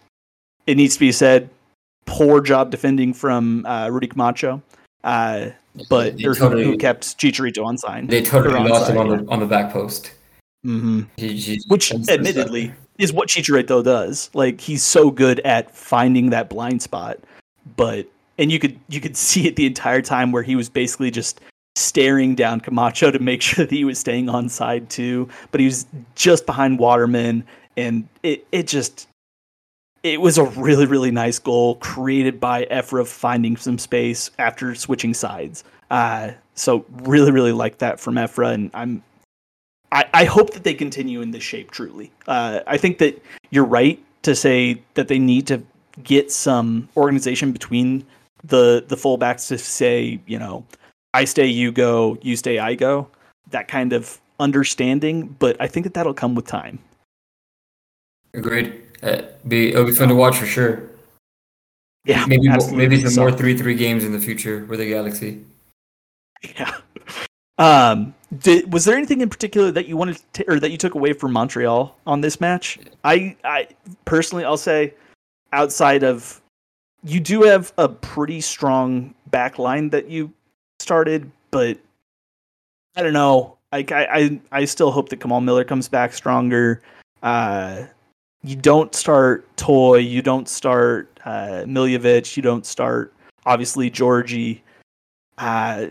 [0.65, 1.49] it needs to be said
[2.05, 4.61] poor job defending from uh, Rudy Camacho.
[5.03, 5.49] Uh,
[5.89, 8.07] but they totally, who, kept Chicharito on sign.
[8.07, 10.13] They totally lost him on the on the back post.
[10.65, 11.01] Mm-hmm.
[11.17, 14.29] He, he, Which, admittedly, is what Chicharito does.
[14.33, 17.19] Like he's so good at finding that blind spot,
[17.75, 21.11] but and you could you could see it the entire time where he was basically
[21.11, 21.41] just
[21.75, 25.29] staring down Camacho to make sure that he was staying on side too.
[25.51, 27.45] But he was just behind Waterman,
[27.77, 29.07] and it it just
[30.03, 35.13] it was a really really nice goal created by Efra finding some space after switching
[35.13, 35.63] sides.
[35.89, 39.03] Uh, so really really like that from Efra, and I'm
[40.13, 41.71] I, hope that they continue in this shape.
[41.71, 45.61] Truly, uh, I think that you're right to say that they need to
[46.03, 48.05] get some organization between
[48.43, 50.65] the the fullbacks to say you know
[51.13, 53.07] I stay, you go, you stay, I go.
[53.51, 56.79] That kind of understanding, but I think that that'll come with time.
[58.33, 58.81] Agreed.
[59.03, 60.89] Uh, be it'll be fun to watch for sure.
[62.05, 65.43] Yeah, maybe maybe some so, more three three games in the future with the Galaxy.
[66.57, 66.75] Yeah.
[67.57, 68.15] Um.
[68.39, 71.13] Did, was there anything in particular that you wanted to, or that you took away
[71.13, 72.79] from Montreal on this match?
[73.03, 73.67] I I
[74.05, 74.95] personally I'll say
[75.51, 76.41] outside of
[77.03, 80.33] you do have a pretty strong back line that you
[80.83, 81.79] started, but
[82.95, 83.57] I don't know.
[83.71, 86.83] I, I, I still hope that Kamal Miller comes back stronger.
[87.23, 87.85] Uh,
[88.43, 93.13] you don't start Toye, you don't start uh, Miljevic, you don't start
[93.45, 94.59] obviously Djordje.
[95.37, 95.87] Uh,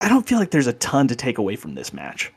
[0.00, 2.32] I don't feel like there's a ton to take away from this match.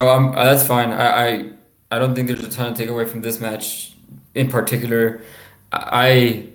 [0.00, 0.90] Oh, um, that's fine.
[0.90, 1.50] I, I
[1.92, 3.94] I don't think there's a ton to take away from this match
[4.34, 5.22] in particular.
[5.72, 6.48] I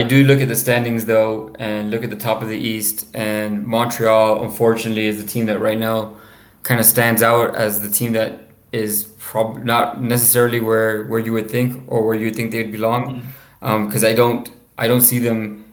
[0.00, 3.06] I do look at the standings though, and look at the top of the East,
[3.12, 6.16] and Montreal, unfortunately, is the team that right now
[6.62, 11.34] kind of stands out as the team that is probably not necessarily where where you
[11.34, 14.04] would think or where you think they'd belong, because mm-hmm.
[14.04, 15.66] um, I don't I don't see them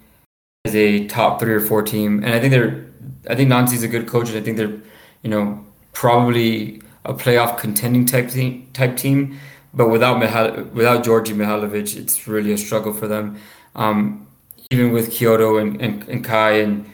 [0.66, 2.86] as a top three or four team, and I think they're
[3.30, 4.78] I think Nancy's a good coach, and I think they're
[5.24, 9.40] you know probably a playoff contending type team type team,
[9.74, 13.38] but without Mihal- without Djordje Mihailovic, it's really a struggle for them.
[13.78, 14.28] Um,
[14.72, 16.90] even with Quioto and, and, and Kei and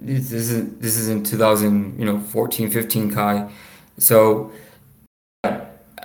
[0.00, 3.48] this is this is in 2000 you know 14 15 Kei.
[3.98, 4.52] So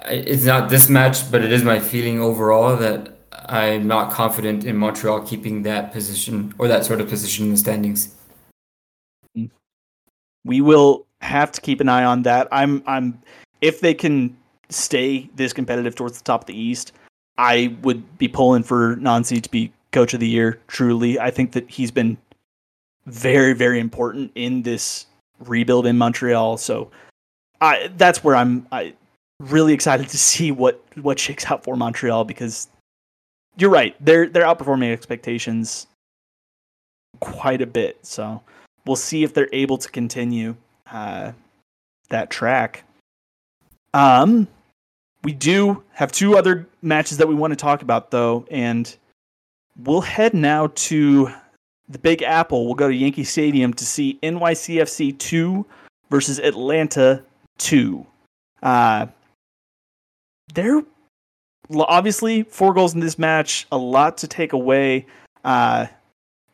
[0.06, 4.78] it's not this match but it is my feeling overall that I'm not confident in
[4.78, 8.16] Montreal keeping that position or that sort of position in the standings.
[10.46, 12.48] We will have to keep an eye on that.
[12.52, 13.22] I'm I'm
[13.62, 14.38] if they can
[14.70, 16.92] stay this competitive towards the top of the East
[17.40, 20.60] I would be pulling for Nancy to be coach of the year.
[20.68, 22.18] Truly, I think that he's been
[23.06, 25.06] very, very important in this
[25.40, 26.58] rebuild in Montreal.
[26.58, 26.92] So,
[27.62, 28.94] I that's where I'm I
[29.40, 32.68] really excited to see what what shakes out for Montreal because
[33.58, 35.88] you're right they're they're outperforming expectations
[37.20, 37.98] quite a bit.
[38.06, 38.42] So
[38.86, 40.56] we'll see if they're able to continue
[40.92, 41.34] uh,
[42.10, 42.84] that track.
[43.94, 44.48] Um,
[45.24, 48.96] we do have two other matches that we want to talk about though, and
[49.84, 51.32] We'll head now to
[51.88, 52.66] the Big Apple.
[52.66, 55.66] We'll go to Yankee Stadium to see NYCFC 2
[56.10, 57.24] versus Atlanta
[57.60, 58.06] 2.
[58.62, 59.08] Uh,
[60.54, 60.82] there
[61.72, 65.06] obviously four goals in this match, a lot to take away.
[65.44, 65.88] Uh,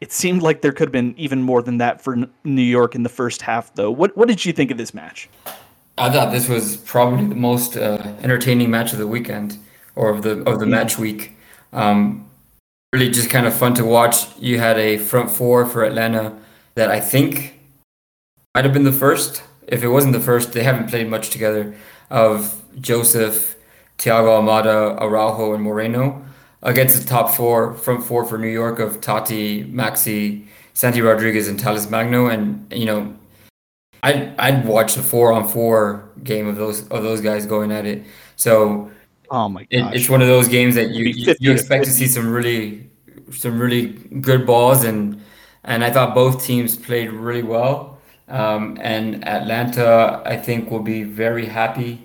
[0.01, 3.03] it seemed like there could have been even more than that for New York in
[3.03, 3.89] the first half, though.
[3.89, 5.29] What what did you think of this match?
[5.97, 9.57] I thought this was probably the most uh, entertaining match of the weekend
[9.95, 10.71] or of the of the yeah.
[10.71, 11.37] match week.
[11.71, 12.29] Um,
[12.95, 14.25] really, just kind of fun to watch.
[14.39, 16.33] You had a front four for Atlanta
[16.75, 17.59] that I think
[18.53, 19.43] might have been the first.
[19.67, 21.75] If it wasn't the first, they haven't played much together.
[22.09, 23.57] Of Josef,
[23.97, 26.23] Thiago Almada, Araujo, and Moreno
[26.63, 31.59] against the top four, front four for New York of Taty, Maxi, Santi Rodriguez, and
[31.59, 32.27] Talles Magno.
[32.27, 33.13] And you know,
[34.03, 37.85] I'd I'd watch a four on four game of those of those guys going at
[37.85, 38.05] it.
[38.37, 38.89] So,
[39.31, 39.93] oh my gosh.
[39.93, 42.89] It, it's one of those games that you you, you expect to see some really
[43.31, 43.87] some really
[44.21, 45.21] good balls and
[45.65, 47.99] and I thought both teams played really well.
[48.27, 52.01] Um, and Atlanta, I think, will be very happy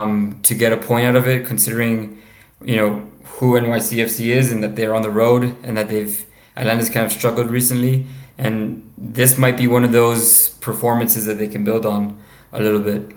[0.00, 2.20] um, to get a point out of it, considering
[2.62, 6.26] you know who NYCFC is and that they're on the road and that they've
[6.56, 8.06] Atlanta's kind of struggled recently.
[8.38, 12.18] And this might be one of those performances that they can build on
[12.52, 13.12] a little bit.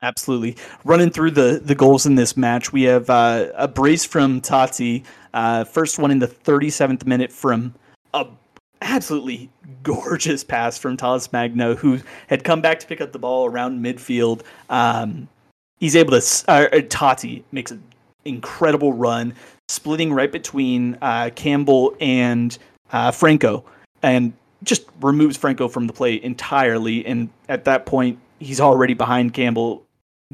[0.00, 0.56] Absolutely.
[0.84, 5.04] Running through the, the goals in this match, we have uh, a brace from Taty.
[5.34, 7.74] Uh, first one in the 37th minute from
[8.14, 8.26] a
[8.80, 9.50] absolutely
[9.82, 13.84] gorgeous pass from Talles Magno, who had come back to pick up the ball around
[13.84, 14.42] midfield.
[14.70, 15.28] Um,
[15.78, 16.44] he's able to.
[16.48, 17.82] Uh, Taty makes an
[18.24, 19.34] incredible run,
[19.68, 22.56] splitting right between uh, Campbell and
[22.92, 23.64] uh, Franco,
[24.02, 24.32] and
[24.62, 27.04] just removes Franco from the play entirely.
[27.06, 29.84] And at that point, he's already behind Campbell.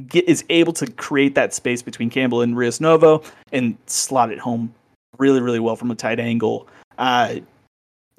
[0.08, 3.22] Get, is able to create that space between Campbell and Rios Novo
[3.52, 4.74] and slot it home
[5.18, 6.66] really, really well from a tight angle.
[6.98, 7.36] Uh,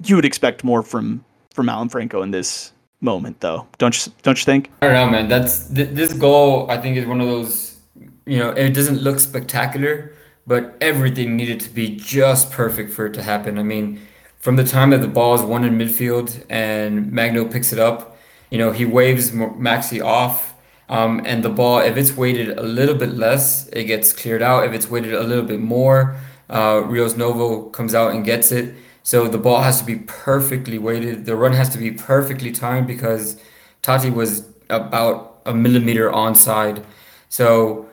[0.02, 4.12] you would expect more from from Alan Franco in this moment, though, don't you?
[4.22, 4.70] Don't you think?
[4.82, 5.28] I don't know, man.
[5.28, 6.70] That's th- this goal.
[6.70, 7.78] I think is one of those.
[8.26, 10.12] You know, it doesn't look spectacular,
[10.46, 13.58] but everything needed to be just perfect for it to happen.
[13.58, 14.00] I mean,
[14.38, 18.18] from the time that the ball is won in midfield and Magno picks it up,
[18.50, 20.54] you know, he waves Maxi off.
[20.88, 24.64] Um, and the ball, if it's weighted a little bit less, it gets cleared out.
[24.66, 26.16] If it's weighted a little bit more,
[26.50, 28.74] uh, Rios Novo comes out and gets it.
[29.02, 31.26] So the ball has to be perfectly weighted.
[31.26, 33.40] The run has to be perfectly timed because
[33.82, 36.84] Taty was about a millimeter onside.
[37.28, 37.88] So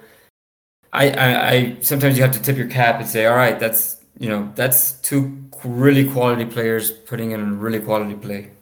[0.93, 4.01] I, I, I sometimes you have to tip your cap and say, all right, that's
[4.19, 8.52] you know that's two really quality players putting in a really quality play.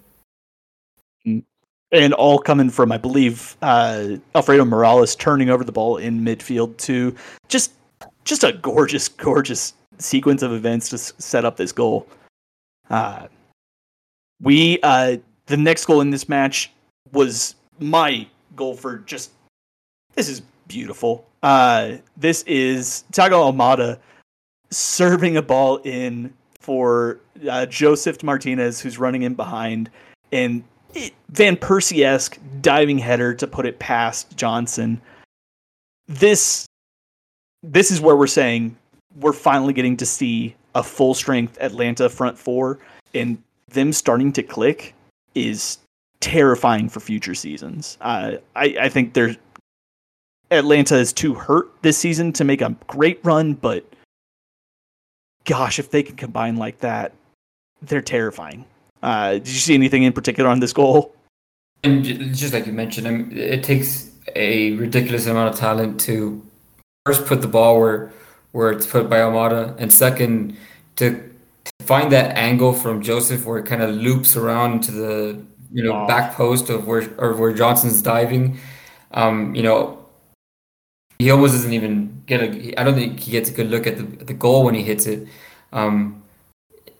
[1.94, 6.78] And all coming from, I believe, uh, Alfredo Morales turning over the ball in midfield
[6.78, 7.14] to
[7.50, 7.74] just
[8.24, 12.08] just a gorgeous, gorgeous sequence of events to set up this goal.
[12.90, 13.28] Uh,
[14.42, 15.18] we uh,
[15.48, 16.72] the next goal in this match
[17.12, 19.32] was my goal for just
[20.16, 21.28] this is beautiful.
[21.44, 23.98] Uh, this is Thiago Almada
[24.70, 27.20] serving a ball in for
[27.50, 29.90] uh, Josef Martinez, who's running in behind,
[30.32, 30.64] and
[31.30, 35.02] Van Persie esque diving header to put it past Johnson.
[36.08, 36.66] This
[37.64, 38.76] this is where we're saying
[39.20, 42.80] we're finally getting to see a full strength Atlanta front four
[43.14, 44.94] and them starting to click
[45.36, 45.78] is
[46.20, 47.98] terrifying for future seasons.
[48.02, 49.38] Uh, I, I think there's
[50.50, 53.86] Atlanta is too hurt this season to make a great run, but
[55.46, 57.14] gosh, if they can combine like that,
[57.82, 58.66] they're terrifying.
[59.02, 61.16] Uh, did you see anything in particular on this goal?
[61.84, 66.46] And just like you mentioned, I mean, it takes a ridiculous amount of talent to
[67.06, 68.12] first put the ball where
[68.52, 70.58] where it's put by Almada, and second
[70.98, 71.12] to,
[71.64, 75.84] to find that angle from Josef where it kind of loops around to the you
[75.84, 76.08] know wow.
[76.08, 78.60] back post of where or where Johnson's diving.
[79.12, 80.06] Um, you know,
[81.18, 82.80] he almost doesn't even get a.
[82.80, 85.08] I don't think he gets a good look at the the goal when he hits
[85.08, 85.28] it.
[85.72, 86.21] Um,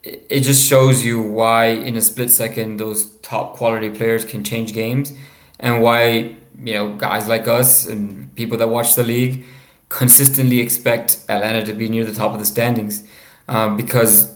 [0.02, 4.72] it, just shows you why in a split second those top quality players can change
[4.72, 5.12] games,
[5.60, 9.44] and why you know guys like us and people that watch the league
[9.88, 13.04] consistently expect Atlanta to be near the top of the standings
[13.48, 14.34] um, because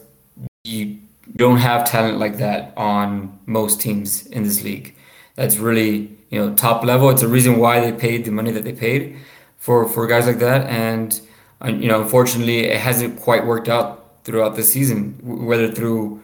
[0.65, 0.99] you
[1.37, 4.95] don't have talent like that on most teams in this league.
[5.35, 7.11] That's really you know top level.
[7.11, 9.19] It's a reason why they paid the money that they paid
[9.59, 11.21] for for guys like that, and
[11.63, 16.21] uh, you know unfortunately it hasn't quite worked out throughout the season, whether through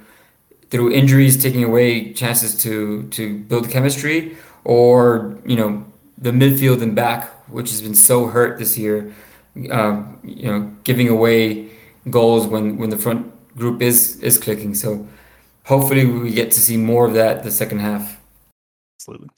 [0.70, 5.84] through injuries taking away chances to to build chemistry or you know
[6.18, 9.12] the midfield and back which has been so hurt this year.
[9.70, 11.70] Uh, you know, giving away
[12.10, 14.74] goals when when the front group is is clicking.
[14.74, 15.06] So
[15.64, 18.18] hopefully we get to see more of that the second half.
[18.98, 19.28] Absolutely.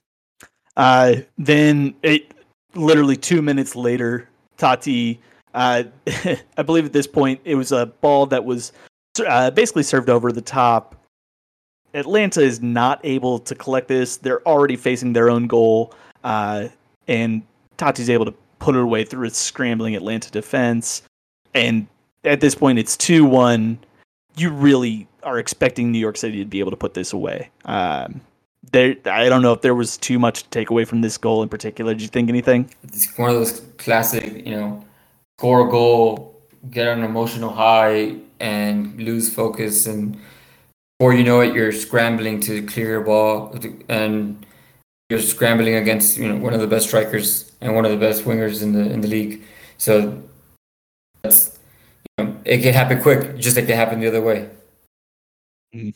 [0.76, 2.32] Uh, then it
[2.74, 5.18] literally two minutes later, Taty
[5.54, 5.84] Uh,
[6.56, 8.72] I believe at this point it was a ball that was
[9.26, 10.96] uh, basically served over the top.
[11.94, 14.16] Atlanta is not able to collect this.
[14.16, 15.94] They're already facing their own goal,
[16.24, 16.68] uh,
[17.06, 17.42] and
[17.76, 21.02] Taty's able to put it away through a scrambling Atlanta defense.
[21.54, 21.86] And
[22.24, 23.78] at this point, it's two one.
[24.36, 27.50] You really are expecting New York City to be able to put this away.
[27.64, 28.20] Um,
[28.72, 31.42] there, I don't know if there was too much to take away from this goal
[31.44, 31.92] in particular.
[31.92, 32.70] Did you think anything?
[32.82, 34.84] It's one of those classic, you know,
[35.38, 40.18] score a goal, get an emotional high, and lose focus, and
[40.98, 43.56] before you know it, you're scrambling to clear your ball,
[43.88, 44.44] and
[45.10, 48.24] you're scrambling against you know one of the best strikers and one of the best
[48.24, 49.42] wingers in the in the league.
[49.78, 50.22] So
[51.22, 51.58] that's
[52.18, 54.48] you know, it can happen quick, just like it happened the other way.
[55.74, 55.90] Mm-hmm.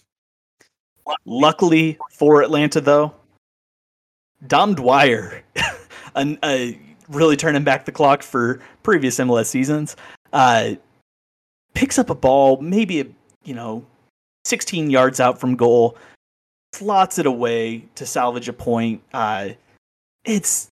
[1.24, 3.14] Luckily for Atlanta, though,
[4.46, 5.42] Dom Dwyer,
[6.14, 6.66] uh,
[7.08, 9.96] really turning back the clock for previous MLS seasons,
[10.32, 10.72] uh,
[11.74, 13.06] picks up a ball, maybe a,
[13.44, 13.84] you know,
[14.44, 15.96] 16 yards out from goal,
[16.74, 19.02] slots it away to salvage a point.
[19.12, 19.50] Uh,
[20.24, 20.68] it's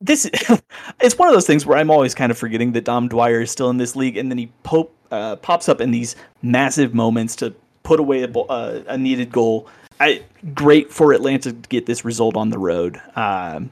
[0.00, 0.28] this.
[1.00, 3.50] it's one of those things where I'm always kind of forgetting that Dom Dwyer is
[3.50, 7.36] still in this league, and then he po- uh, pops up in these massive moments
[7.36, 9.68] to put away a, uh, a needed goal.
[10.00, 10.22] I,
[10.54, 13.00] great for Atlanta to get this result on the road.
[13.16, 13.70] Um,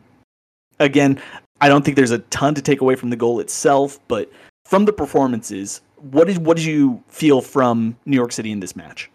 [0.78, 1.20] again,
[1.60, 4.30] I don't think there's a ton to take away from the goal itself, but
[4.64, 8.76] from the performances, what did what did you feel from New York City in this
[8.76, 9.10] match?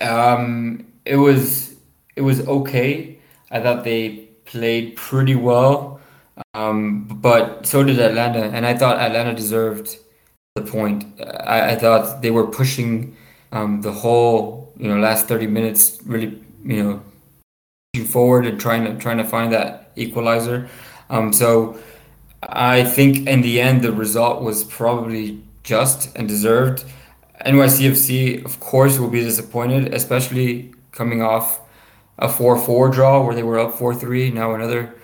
[0.00, 1.74] Um, it was
[2.16, 3.18] it was okay.
[3.50, 6.00] I thought they played pretty well,
[6.54, 9.98] um, but so did Atlanta, and I thought Atlanta deserved
[10.54, 11.04] the point.
[11.20, 13.16] I, I thought they were pushing
[13.52, 17.02] um, the whole you know last 30 minutes really you know
[18.04, 20.68] forward and trying to trying to find that equalizer
[21.12, 21.78] um, so
[22.42, 26.84] I think in the end the result was probably just and deserved.
[27.46, 31.60] NYCFC of course will be disappointed especially coming off
[32.18, 34.94] a 4-4 draw where they were up 4-3 now another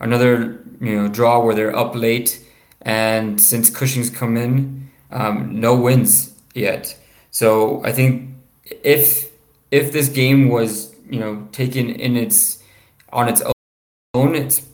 [0.00, 2.44] another you know draw where they're up late.
[2.82, 6.96] And since Cushing's come in um, no wins yet.
[7.30, 8.30] So I think
[8.64, 9.30] if
[9.70, 12.62] if this game was you know taken in its
[13.12, 13.42] on its
[14.14, 14.66] own, it's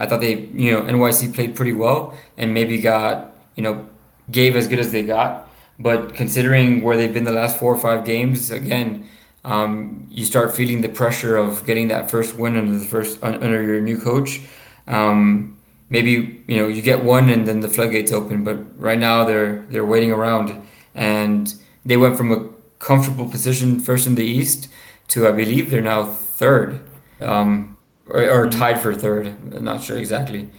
[0.00, 3.88] I thought they you know NYC played pretty well and maybe got you know
[4.30, 5.48] gave as good as they got.
[5.78, 9.08] But considering where they've been the last four or five games, again,
[9.44, 13.62] um, you start feeling the pressure of getting that first win under the first under
[13.62, 14.40] your new coach.
[14.86, 15.56] Um,
[15.88, 18.44] maybe you know you get one and then the floodgates open.
[18.44, 22.48] But right now they're they're waiting around and they went from a
[22.78, 24.68] comfortable position first in the East
[25.08, 26.80] to I believe they're now third,
[27.20, 27.76] um,
[28.10, 29.26] or, or, tied for third.
[29.54, 30.50] I'm not sure exactly.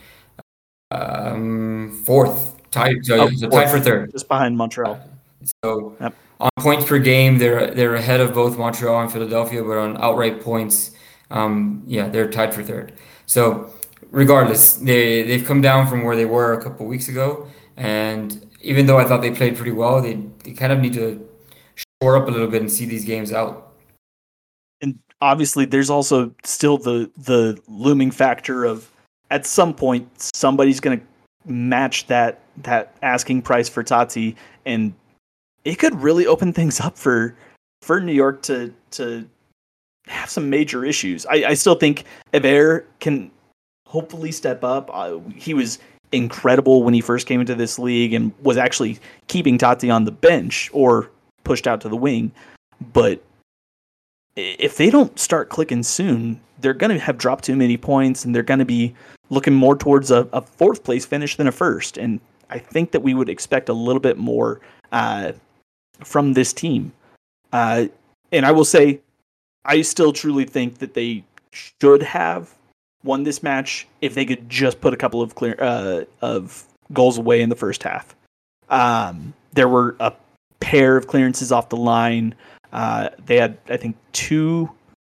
[0.92, 3.06] Um, fourth, tied.
[3.06, 5.00] So, oh, so tied for third, just behind Montreal.
[5.64, 6.16] So yep.
[6.40, 10.42] on points per game, they're they're ahead of both Montreal and Philadelphia, but on outright
[10.42, 10.92] points,
[11.30, 12.94] um, yeah, they're tied for third.
[13.26, 13.72] So
[14.12, 17.48] regardless, they they've come down from where they were a couple weeks ago,
[17.78, 21.28] and even though I thought they played pretty well, they, they kind of need to
[21.76, 23.71] shore up a little bit and see these games out.
[25.22, 28.92] Obviously, there's also still the the looming factor of
[29.30, 31.06] at some point somebody's going to
[31.52, 34.94] match that that asking price for Taty, and
[35.64, 37.36] it could really open things up for
[37.82, 39.28] for New York to to
[40.08, 41.26] have some major issues.
[41.28, 43.32] I, I still think Héber can
[43.88, 44.90] hopefully step up.
[44.94, 45.80] Uh, he was
[46.12, 50.12] incredible when he first came into this league and was actually keeping Taty on the
[50.12, 51.10] bench or
[51.44, 52.32] pushed out to the wing.
[52.94, 53.22] But
[54.36, 58.34] if they don't start clicking soon, they're going to have dropped too many points and
[58.34, 58.96] they're going to be
[59.30, 61.98] looking more towards a, a, fourth place finish than a first.
[61.98, 62.20] And
[62.50, 64.60] I think that we would expect a little bit more
[64.92, 65.32] uh,
[66.04, 66.92] from this team.
[67.52, 67.86] Uh,
[68.32, 69.02] and I will say,
[69.66, 72.54] I still truly think that they should have
[73.04, 77.18] won this match if they could just put a couple of clear uh, of goals
[77.18, 78.16] away in the first half.
[78.70, 80.14] Um, there were a
[80.60, 82.36] pair of clearances off the line.
[82.72, 84.70] Uh, they had, I think, two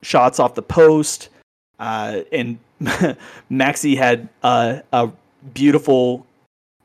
[0.02, 1.30] shots off the post,
[1.80, 2.60] uh, and
[3.52, 5.12] Maxi had a, a,
[5.54, 6.26] beautiful,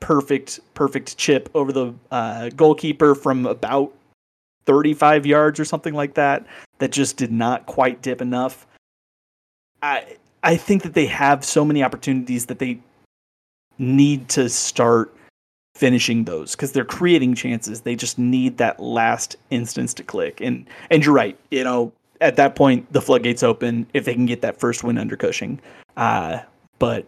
[0.00, 3.92] perfect, perfect chip over the uh, goalkeeper from about
[4.64, 6.46] 35 yards or something like that.
[6.78, 8.66] That just did not quite dip enough.
[9.82, 12.78] I I think that they have so many opportunities that they
[13.78, 15.14] need to start
[15.76, 17.82] finishing those because they're creating chances.
[17.82, 20.40] They just need that last instance to click.
[20.40, 21.38] And and you're right.
[21.50, 24.96] You know, at that point, the floodgates open if they can get that first win
[24.98, 25.60] under Cushing.
[25.96, 26.40] Uh,
[26.78, 27.06] but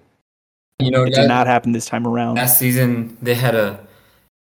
[0.78, 2.36] You know, it that- did not happen this time around.
[2.36, 3.80] Last season, they had a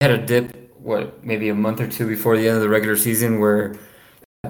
[0.02, 0.58] had a dip.
[0.82, 3.76] What maybe a month or two before the end of the regular season, where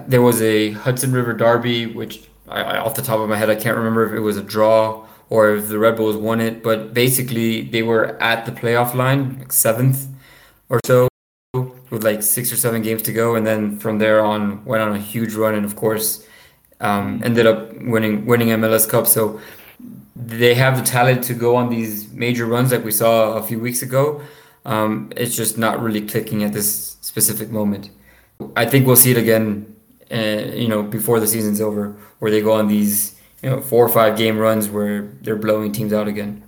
[0.07, 3.49] there was a Hudson River Derby, which I, I, off the top of my head
[3.49, 6.61] I can't remember if it was a draw or if the Red Bulls won it.
[6.61, 10.07] But basically, they were at the playoff line, like seventh
[10.69, 11.07] or so,
[11.89, 14.93] with like six or seven games to go, and then from there on went on
[14.93, 16.27] a huge run, and of course,
[16.82, 19.07] um, ended up winning winning MLS Cup.
[19.07, 19.39] So
[20.15, 23.59] they have the talent to go on these major runs like we saw a few
[23.59, 24.21] weeks ago.
[24.65, 27.89] Um, it's just not really clicking at this specific moment.
[28.55, 29.75] I think we'll see it again,
[30.11, 33.85] uh, you know, before the season's over, where they go on these, you know, four
[33.85, 36.43] or five game runs where they're blowing teams out again.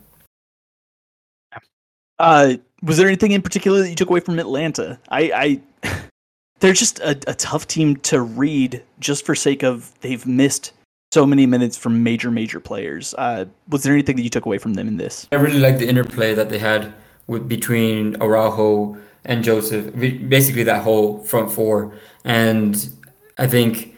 [2.19, 4.99] Uh, was there anything in particular that you took away from Atlanta?
[5.09, 5.99] I, I
[6.59, 10.73] they're just a, a tough team to read just for sake of they've missed
[11.11, 13.13] so many minutes from major major players.
[13.17, 15.27] Uh, was there anything that you took away from them in this?
[15.31, 16.93] I really like the interplay that they had
[17.27, 21.93] with between Araujo and Josef, basically that whole front four.
[22.25, 22.89] And
[23.37, 23.95] I think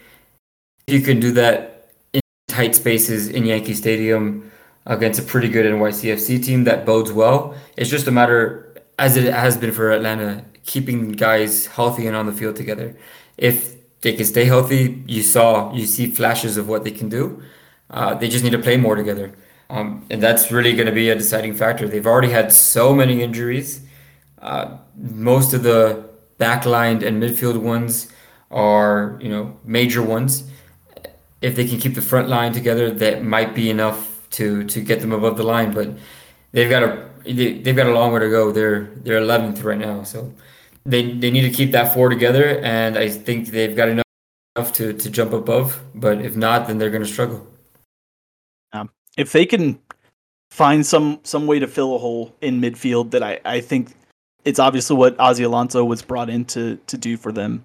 [0.86, 1.75] if you can do that
[2.56, 4.50] tight spaces in Yankee Stadium
[4.86, 7.54] against a pretty good NYCFC team, that bodes well.
[7.76, 8.42] It's just a matter,
[8.98, 12.96] as it has been for Atlanta, keeping guys healthy and on the field together.
[13.36, 13.56] If
[14.00, 17.42] they can stay healthy, you saw, you see flashes of what they can do.
[17.90, 19.34] Uh, they just need to play more together.
[19.68, 21.86] Um, and that's really going to be a deciding factor.
[21.86, 23.80] They've already had so many injuries.
[24.40, 28.10] Uh, most of the backline and midfield ones
[28.50, 30.44] are, you know, major ones.
[31.40, 35.00] If they can keep the front line together, that might be enough to to get
[35.00, 35.72] them above the line.
[35.72, 35.90] But
[36.52, 38.52] they've got a they, they've got a long way to go.
[38.52, 40.32] They're they're 11th right now, so
[40.84, 42.60] they they need to keep that four together.
[42.60, 45.80] And I think they've got enough to to jump above.
[45.94, 47.46] But if not, then they're going to struggle
[48.72, 49.78] um, if they can
[50.50, 53.94] find some some way to fill a hole in midfield that I, I think
[54.44, 57.64] it's obviously what Ozzie Alonso was brought in to, to do for them.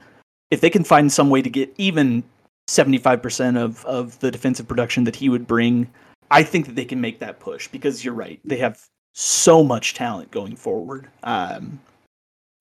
[0.49, 2.23] If they can find some way to get even
[2.71, 5.91] 75% of, of the defensive production that he would bring,
[6.29, 8.39] I think that they can make that push because you're right.
[8.45, 11.09] They have so much talent going forward.
[11.23, 11.81] Um,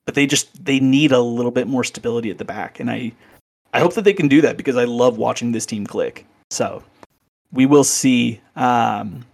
[0.06, 3.12] but they just they need a little bit more stability at the back and I
[3.72, 6.26] I hope that they can do that because I love watching this team click.
[6.50, 6.82] So,
[7.52, 8.40] we will see.
[8.56, 9.24] Um,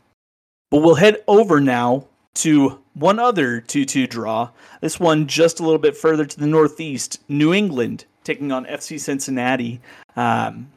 [0.71, 4.51] but we'll head over now to one other 2 2 draw.
[4.83, 7.23] This one just a little bit further to the northeast.
[7.29, 9.81] New England taking on FC Cincinnati.
[10.17, 10.71] Um,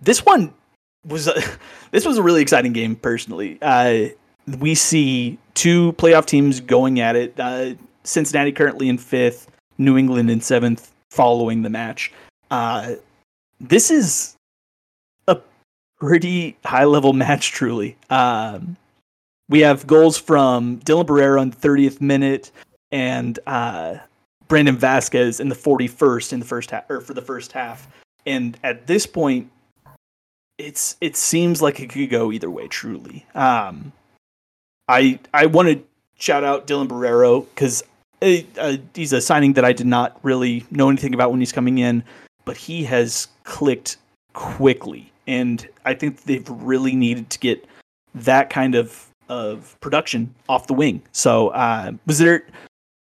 [0.00, 0.52] this one
[1.06, 1.40] was a,
[1.92, 3.58] this was a really exciting game personally.
[3.62, 4.08] Uh,
[4.58, 7.34] we see two playoff teams going at it.
[7.38, 7.74] Uh,
[8.04, 12.12] Cincinnati currently in fifth, New England in seventh, following the match.
[12.50, 12.94] Uh,
[13.60, 14.36] this is
[15.28, 15.38] a
[15.98, 17.96] pretty high level match, truly.
[18.10, 18.76] Um,
[19.48, 22.50] we have goals from Dylan Borrero in the 30th minute
[22.90, 23.98] and uh,
[24.52, 27.88] Brandon Vazquez in the 41st in the first half, or for the first half.
[28.26, 29.50] And at this point,
[30.58, 32.68] it's it seems like it could go either way.
[32.68, 33.92] Truly, um,
[34.88, 35.82] I I want to
[36.18, 37.82] shout out Dylan Borrero because
[38.20, 41.78] uh, he's a signing that I did not really know anything about when he's coming
[41.78, 42.04] in,
[42.44, 43.96] but he has clicked
[44.34, 47.66] quickly and I think they've really needed to get
[48.14, 51.00] that kind of of production off the wing.
[51.12, 52.44] So, uh, was there?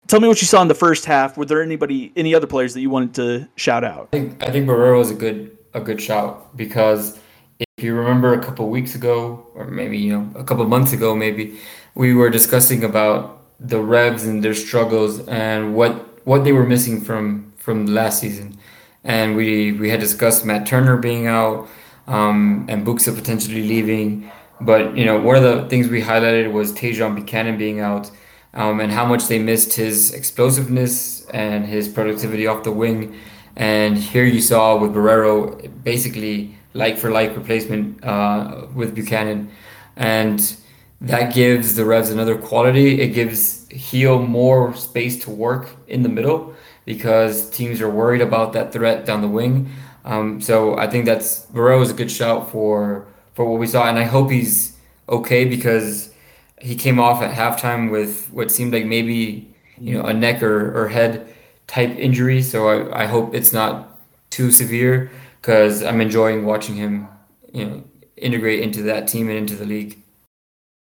[0.10, 1.38] Tell me what you saw in the first half.
[1.38, 4.10] Were there anybody, any other players that you wanted to shout out?
[4.12, 7.20] I think I think Borrero is a good a good shout because
[7.60, 11.16] if you remember a couple weeks ago, or maybe you know a couple months ago,
[11.16, 11.60] maybe
[11.94, 15.94] we were discussing about the Revs and their struggles and what
[16.26, 18.58] what they were missing from from last season,
[19.04, 21.70] and we we had discussed Matt Turner being out
[22.08, 24.32] um, and Buksa potentially leaving.
[24.60, 28.10] But you know, one of the things we highlighted was Tajon Buchanan being out,
[28.54, 33.16] um, and how much they missed his explosiveness and his productivity off the wing.
[33.56, 39.52] And here you saw with Borrero basically like for like replacement uh, with Buchanan,
[39.96, 40.56] and
[41.02, 43.02] that gives the Revs another quality.
[43.02, 46.54] It gives Gil more space to work in the middle
[46.86, 49.70] because teams are worried about that threat down the wing.
[50.06, 53.88] Um, so I think that's Borrero is a good shout for for what we saw,
[53.88, 54.78] and I hope he's
[55.08, 56.14] okay because
[56.62, 60.78] he came off at halftime with what seemed like maybe you know a neck or,
[60.78, 61.34] or head
[61.68, 62.42] type injury.
[62.42, 64.00] So I, I hope it's not
[64.30, 67.08] too severe because I'm enjoying watching him
[67.54, 67.84] you know
[68.18, 69.98] integrate into that team and into the league.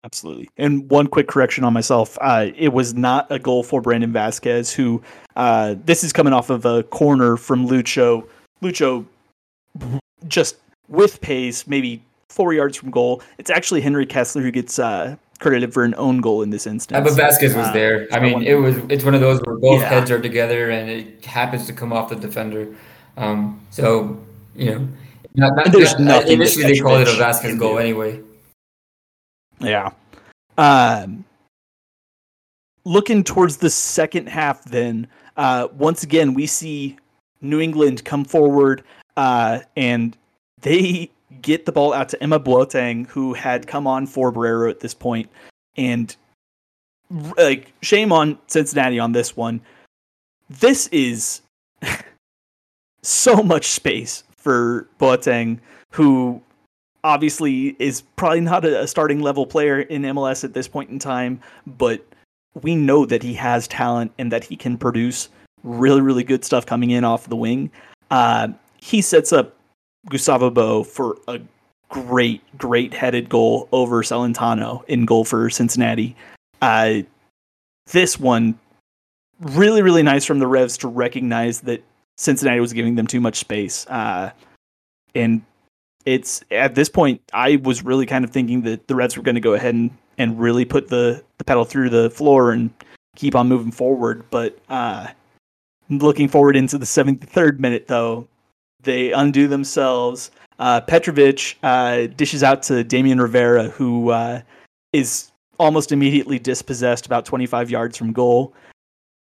[0.03, 0.47] Absolutely.
[0.55, 2.17] And one quick correction on myself.
[2.21, 5.01] Uh, it was not a goal for Brandon Vazquez, who
[5.35, 8.25] uh, this is coming off of a corner from Lucho
[8.61, 9.05] Lucho
[10.27, 10.57] just
[10.87, 13.21] with pace, maybe four yards from goal.
[13.37, 17.07] It's actually Henry Kessler who gets uh, credited for an own goal in this instance.
[17.09, 18.07] but Vazquez was Uh, there.
[18.11, 19.89] I mean, it was it's one of those where both Yeah.
[19.89, 22.67] heads are together and it happens to come off the defender.
[23.17, 24.17] Um, so
[24.55, 24.87] you know,
[25.35, 27.79] not, not, there's not- nothing initially they called it a Vazquez goal do.
[27.79, 28.19] anyway.
[29.59, 29.91] Yeah.
[30.57, 31.23] Um,
[32.85, 36.97] looking towards the second half, then, uh, once again, we see
[37.41, 38.83] New England come forward
[39.17, 40.15] uh, and
[40.61, 41.09] they
[41.41, 44.93] get the ball out to Emma Boateng, who had come on for Borrero at this
[44.93, 45.29] point,
[45.75, 46.15] And
[47.37, 49.61] like, shame on Cincinnati on this one.
[50.49, 51.41] This is
[53.01, 55.59] so much space for Boateng,
[55.91, 56.41] who
[57.03, 61.39] obviously is probably not a, starting level player in MLS at this point in time,
[61.65, 62.05] but
[62.61, 65.29] we know that he has talent and that he can produce
[65.63, 67.71] really, really good stuff coming in off the wing.
[68.09, 69.56] Uh, he sets up
[70.09, 71.39] Gustavo Bou for a
[71.89, 76.15] great, great headed goal over Celentano in goal for Cincinnati.
[76.61, 77.01] Uh,
[77.87, 78.57] this one,
[79.39, 81.83] really, really nice from the Revs to recognize that
[82.17, 83.85] Cincinnati was giving them too much space.
[83.87, 84.31] Uh,
[85.15, 85.41] and
[86.05, 89.35] it's at this point, I was really kind of thinking that the Reds were going
[89.35, 92.71] to go ahead and, and really put the, the pedal through the floor and
[93.15, 94.23] keep on moving forward.
[94.29, 95.07] But uh,
[95.89, 98.27] looking forward into the 73rd minute, though,
[98.87, 100.31] they undo themselves.
[100.57, 100.81] Uh,
[101.61, 104.41] uh, dishes out to Damian Rivera, who uh,
[104.93, 108.53] is almost immediately dispossessed about 25 yards from goal.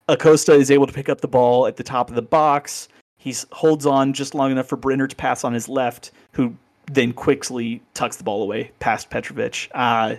[0.08, 2.88] Acosta is able to pick up the ball at the top of the box.
[3.18, 6.54] He holds on just long enough for Brenner to pass on his left, who
[6.90, 9.68] then quickly tucks the ball away past Petrovic.
[9.74, 10.14] Uh,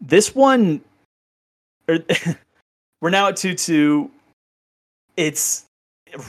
[0.00, 0.80] this one,
[1.88, 1.98] er,
[3.00, 4.10] we're now at 2 2.
[5.16, 5.66] It's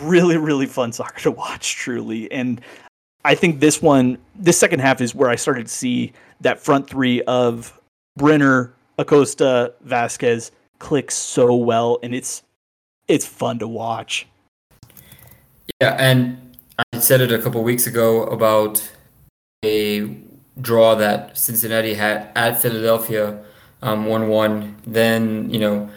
[0.01, 2.31] really, really fun soccer to watch, truly.
[2.31, 2.61] And
[3.25, 6.89] I think this one, this second half is where I started to see that front
[6.89, 7.79] three of
[8.17, 12.43] Brenner, Acosta, Vazquez click so well, and it's
[13.07, 14.27] it's fun to watch.
[15.79, 16.55] Yeah, and
[16.93, 18.89] I said it a couple weeks ago about
[19.63, 20.17] a
[20.59, 23.43] draw that Cincinnati had at Philadelphia,
[23.81, 24.75] um, one one.
[24.85, 25.89] Then you know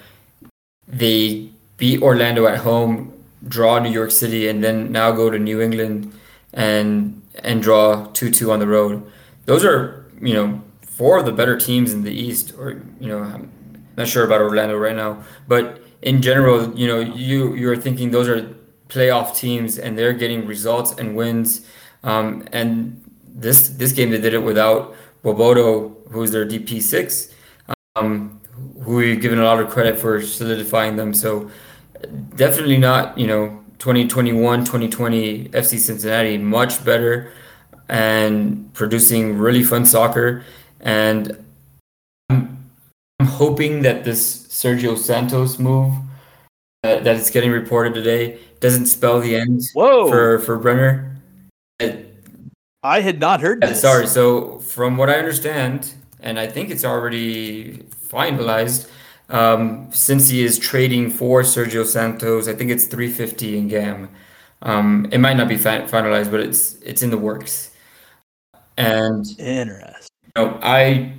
[0.87, 3.14] they beat Orlando at home,
[3.49, 6.13] draw New York City, and then now go to New England
[6.53, 9.05] and and draw two two on the road.
[9.47, 13.19] Those are you know four of the better teams in the East, or you know
[13.19, 13.51] I'm
[13.97, 18.29] not sure about Orlando right now, but in general, you know you you're thinking those
[18.29, 18.55] are
[18.89, 21.67] playoff teams and they're getting results and wins.
[22.03, 27.31] Um, and this this game they did it without Nwobodo, who's their DP six,
[27.97, 28.41] um,
[28.83, 31.15] who we've given a lot of credit for solidifying them.
[31.15, 31.51] So
[32.37, 37.33] definitely not, you know, 2021, 2020 FC Cincinnati, much better
[37.89, 40.45] and producing really fun soccer.
[40.81, 41.45] And
[42.31, 42.71] I'm,
[43.21, 45.95] I'm hoping that this Sergio Santos move
[46.83, 50.09] uh, that is getting reported today doesn't spell the end Whoa.
[50.09, 51.17] for, for Brenner.
[51.79, 52.11] It-
[52.83, 53.81] I had not heard yeah, this.
[53.81, 54.07] sorry.
[54.07, 57.79] So from what I understand, and I think it's already
[58.09, 58.91] finalized,
[59.29, 64.09] um, since he is trading for Sergio Santos, I think it's 350 in GAM.
[64.63, 67.71] Um, it might not be fi- finalized, but it's it's in the works.
[68.77, 70.09] And Interesting.
[70.25, 71.13] you know, I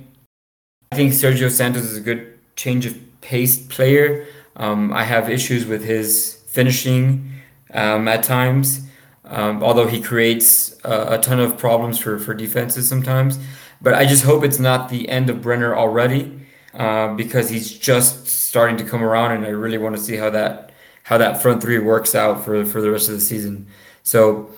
[0.92, 4.26] I think Sergio Santos is a good change of pace player.
[4.56, 7.30] Um, I have issues with his finishing
[7.74, 8.80] um, at times,
[9.24, 13.38] um, although he creates a, a ton of problems for, for defenses sometimes.
[13.82, 16.45] But I just hope it's not the end of Brenner already,
[16.76, 20.30] uh, because he's just starting to come around, and I really want to see how
[20.30, 20.72] that
[21.02, 23.66] how that front three works out for for the rest of the season.
[24.02, 24.50] So.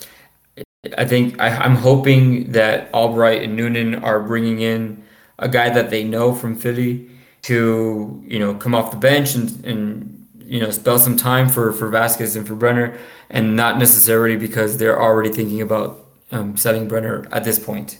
[0.96, 5.02] I think I, I'm hoping that Albright and Noonan are bringing in
[5.40, 7.10] a guy that they know from Philly
[7.42, 11.72] to you know come off the bench and, and you know spell some time for
[11.72, 12.96] for Vazquez and for Brenner,
[13.28, 17.98] and not necessarily because they're already thinking about um, selling Brenner at this point.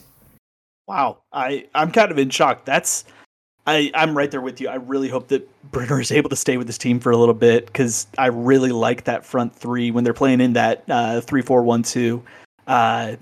[0.89, 1.19] Wow.
[1.33, 2.65] I, I'm kind of in shock.
[2.65, 3.05] That's
[3.69, 4.69] I, I'm right there with you.
[4.71, 7.35] I really hope that Brenner is able to stay with this team for a little
[7.35, 11.43] bit because I really like that front three when they're playing in that uh, three
[11.43, 12.23] four one two.
[12.67, 13.17] Uh,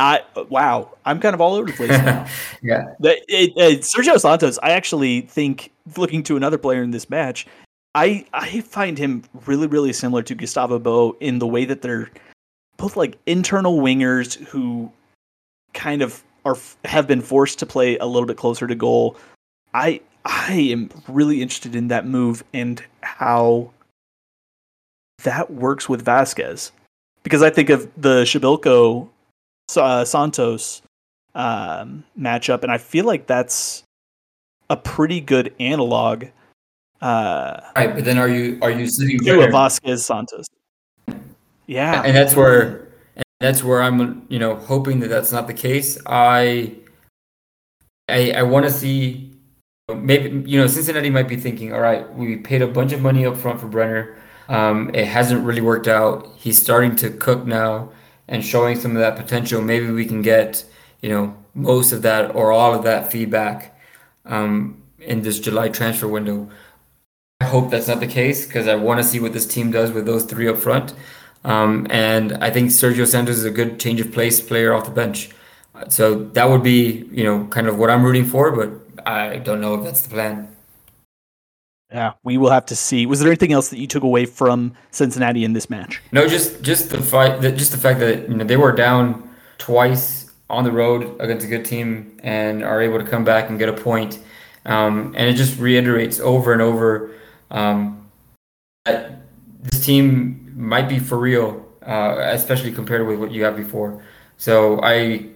[0.00, 2.26] I wow, I'm kind of all over the place now.
[2.62, 7.08] yeah, The, it, it, Sergio Santos, I actually think, looking to another player in this
[7.08, 7.46] match,
[7.94, 12.10] I I find him really really similar to Gustavo Bou in the way that they're
[12.78, 14.90] both like internal wingers who
[15.72, 19.16] kind of are have been forced to play a little bit closer to goal.
[19.78, 23.70] I I am really interested in that move and how
[25.22, 26.72] that works with Vazquez
[27.22, 29.08] because I think of the Przybylko
[29.76, 30.82] uh, Santos
[31.34, 33.84] um, matchup, and I feel like that's
[34.68, 36.24] a pretty good analog.
[37.00, 40.46] Uh, right, but then are you are you sitting to a Vazquez Santos?
[41.66, 45.54] Yeah, and that's where and that's where I'm you know hoping that that's not the
[45.54, 45.98] case.
[46.04, 46.74] I
[48.08, 49.37] I, I want to see
[49.94, 53.24] maybe you know Cincinnati might be thinking, all right, we paid a bunch of money
[53.26, 54.16] up front for Brenner.
[54.48, 56.32] Um, it hasn't really worked out.
[56.36, 57.90] He's starting to cook now
[58.28, 59.62] and showing some of that potential.
[59.62, 60.64] Maybe we can get
[61.00, 63.78] you know most of that or all of that feedback
[64.26, 66.50] um, in this July transfer window.
[67.40, 69.92] I hope that's not the case because I want to see what this team does
[69.92, 70.94] with those three up front.
[71.44, 74.90] Um, and I think Sergio Santos is a good change of place player off the
[74.90, 75.30] bench.
[75.88, 79.60] So that would be, you know, kind of what I'm rooting for, but I don't
[79.60, 80.54] know if that's the plan.
[81.90, 83.06] Yeah, we will have to see.
[83.06, 86.02] Was there anything else that you took away from Cincinnati in this match?
[86.12, 90.30] No, just just the fight, just the fact that you know they were down twice
[90.50, 93.70] on the road against a good team and are able to come back and get
[93.70, 94.18] a point.
[94.66, 97.14] Um, and it just reiterates over and over
[97.50, 98.10] um,
[98.84, 99.22] that
[99.62, 104.02] this team might be for real, uh, especially compared with what you have before.
[104.36, 105.28] So I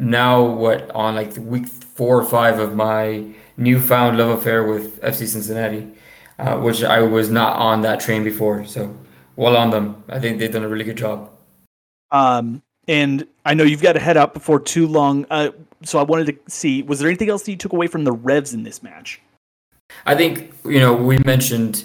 [0.00, 1.68] now what on like week
[2.00, 3.22] four or five of my
[3.58, 5.86] newfound love affair with FC Cincinnati,
[6.38, 8.64] uh, which I was not on that train before.
[8.64, 8.96] So
[9.36, 10.02] well on them.
[10.08, 11.30] I think they've done a really good job.
[12.10, 15.26] Um, and I know you've got to head out before too long.
[15.28, 15.50] Uh,
[15.82, 18.12] so I wanted to see was there anything else that you took away from the
[18.12, 19.20] Revs in this match?
[20.06, 21.84] I think you know we mentioned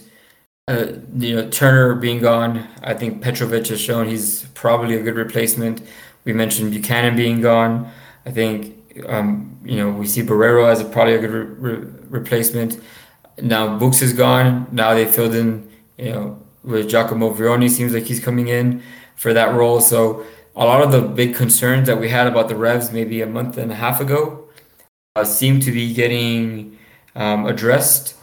[0.70, 2.66] uh, you know Turner being gone.
[2.82, 5.82] I think Petrovic has shown he's probably a good replacement.
[6.24, 7.92] We mentioned Buchanan being gone.
[8.26, 8.76] I think
[9.08, 12.82] um, you know we see Borrero as a, probably a good re- re- replacement.
[13.42, 14.68] Now Buksa is gone.
[14.72, 17.70] Now they filled in you know with Giacomo Vrioni.
[17.70, 18.82] Seems like he's coming in
[19.16, 19.82] for that role.
[19.82, 20.26] So
[20.56, 23.58] a lot of the big concerns that we had about the Revs maybe a month
[23.58, 24.48] and a half ago
[25.16, 26.78] uh, seem to be getting
[27.16, 28.16] um, addressed.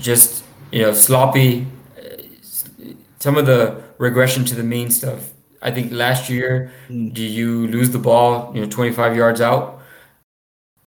[0.00, 1.66] Just you know sloppy.
[1.98, 2.22] Uh,
[3.18, 5.34] some of the regression to the main stuff
[5.64, 7.12] I think last year, mm.
[7.12, 9.73] do you lose the ball, you know, 25 yards out?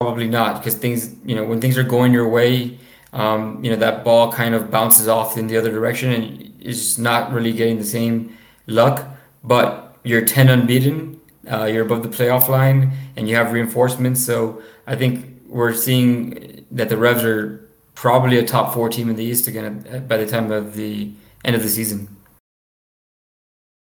[0.00, 2.78] Probably not, because things, you know, when things are going your way,
[3.12, 6.98] um, you know, that ball kind of bounces off in the other direction and is
[6.98, 8.36] not really getting the same
[8.66, 9.08] luck.
[9.42, 11.20] But you're 10 unbeaten,
[11.50, 14.24] uh, you're above the playoff line, and you have reinforcements.
[14.24, 19.16] So I think we're seeing that the Revs are probably a top four team in
[19.16, 21.10] the East again by the time of the
[21.44, 22.08] end of the season.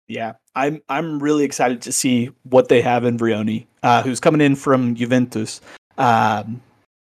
[0.08, 4.40] Yeah, I'm I'm really excited to see what they have in Vrioni, uh, who's coming
[4.40, 5.60] in from Juventus.
[5.98, 6.60] Um,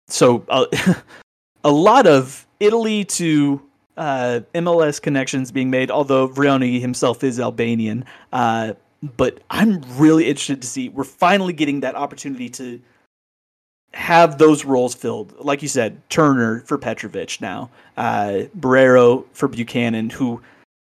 [0.08, 0.66] so uh,
[1.64, 3.62] a lot of Italy to
[3.98, 8.06] uh, MLS connections being made, although Vrioni himself is Albanian.
[8.32, 8.74] Uh,
[9.16, 10.90] but I'm really interested to see.
[10.90, 12.80] We're finally getting that opportunity to
[13.94, 15.34] have those roles filled.
[15.40, 20.42] Like you said, Turner for Petrovic now, uh, Borrero for Buchanan, who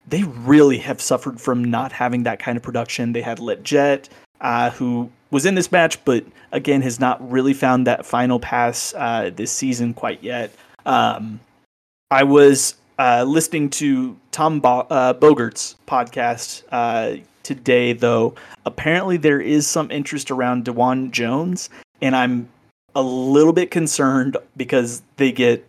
[0.09, 3.13] they really have suffered from not having that kind of production.
[3.13, 4.09] They had Lletget,
[4.41, 8.95] uh, who was in this match, but again has not really found that final pass
[8.97, 10.53] uh, this season quite yet.
[10.87, 11.41] Um,
[12.11, 18.35] I was uh, listening to Tom Bo- uh, Bogert's podcast uh, today, though.
[18.67, 21.71] Apparently, there is some interest around DeJuan Jones,
[22.03, 22.49] and I'm
[22.95, 25.67] a little bit concerned because they get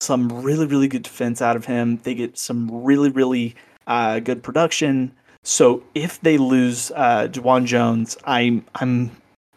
[0.00, 1.98] some really, really good defense out of him.
[2.02, 3.54] They get some really, really
[3.86, 5.12] uh, good production.
[5.42, 9.10] So if they lose uh, DeJuan Jones, I'm I'm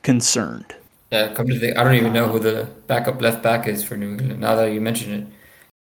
[0.08, 0.74] concerned.
[1.12, 3.98] Yeah, come to think, I don't even know who the backup left back is for
[3.98, 4.40] New England.
[4.40, 5.28] Now that you mention it,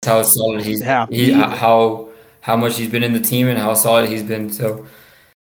[0.06, 2.08] how solid he's yeah, he, how
[2.40, 4.50] how much he's been in the team and how solid he's been.
[4.50, 4.86] So,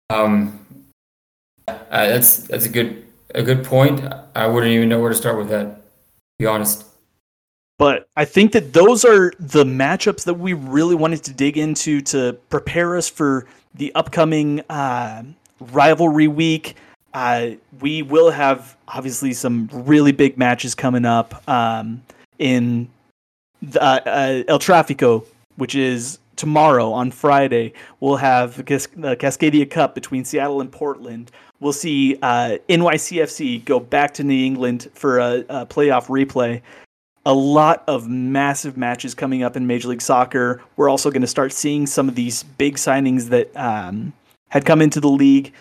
[0.10, 0.60] um,
[1.68, 3.06] uh, that's that's a good
[3.36, 4.02] a good point.
[4.34, 5.66] I wouldn't even know where to start with that.
[5.66, 5.82] To
[6.40, 6.86] be honest.
[7.78, 12.02] But I think that those are the matchups that we really wanted to dig into
[12.14, 13.46] to prepare us for
[13.76, 15.22] the upcoming uh,
[15.60, 16.76] rivalry week.
[17.18, 22.00] Uh, we will have obviously some really big matches coming up um,
[22.38, 22.88] in
[23.60, 27.74] the, uh, uh El Tráfico, which is tomorrow on Friday.
[28.02, 31.32] We'll have the Cascadia Cup between Seattle and Portland.
[31.60, 36.62] We'll see uh, NYCFC go back to New England for a, a playoff replay
[37.26, 40.62] a lot of massive matches coming up in Major League Soccer.
[40.76, 44.14] We're also going to start seeing some of these big signings that um,
[44.50, 45.52] had come into the league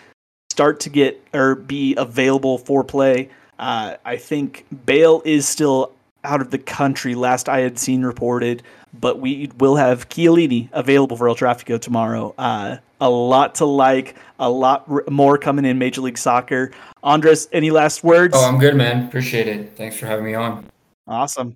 [0.57, 3.29] start to get or be available for play.
[3.59, 5.91] Uh, I think Bale is still
[6.23, 8.63] out of the country, last I had seen reported,
[8.99, 12.33] but we will have Chiellini available for El Tráfico tomorrow.
[12.39, 16.71] Uh, a lot to like, a lot r- more coming in Major League Soccer.
[17.03, 18.33] Andres, any last words?
[18.35, 19.05] Oh, I'm good, man.
[19.05, 19.77] Appreciate it.
[19.77, 20.65] Thanks for having me on.
[21.05, 21.53] Awesome.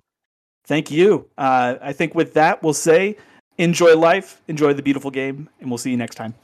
[0.64, 1.28] Thank you.
[1.36, 3.16] Uh, I think with that, we'll say
[3.58, 6.34] enjoy life, enjoy the beautiful game, and we'll see you next time.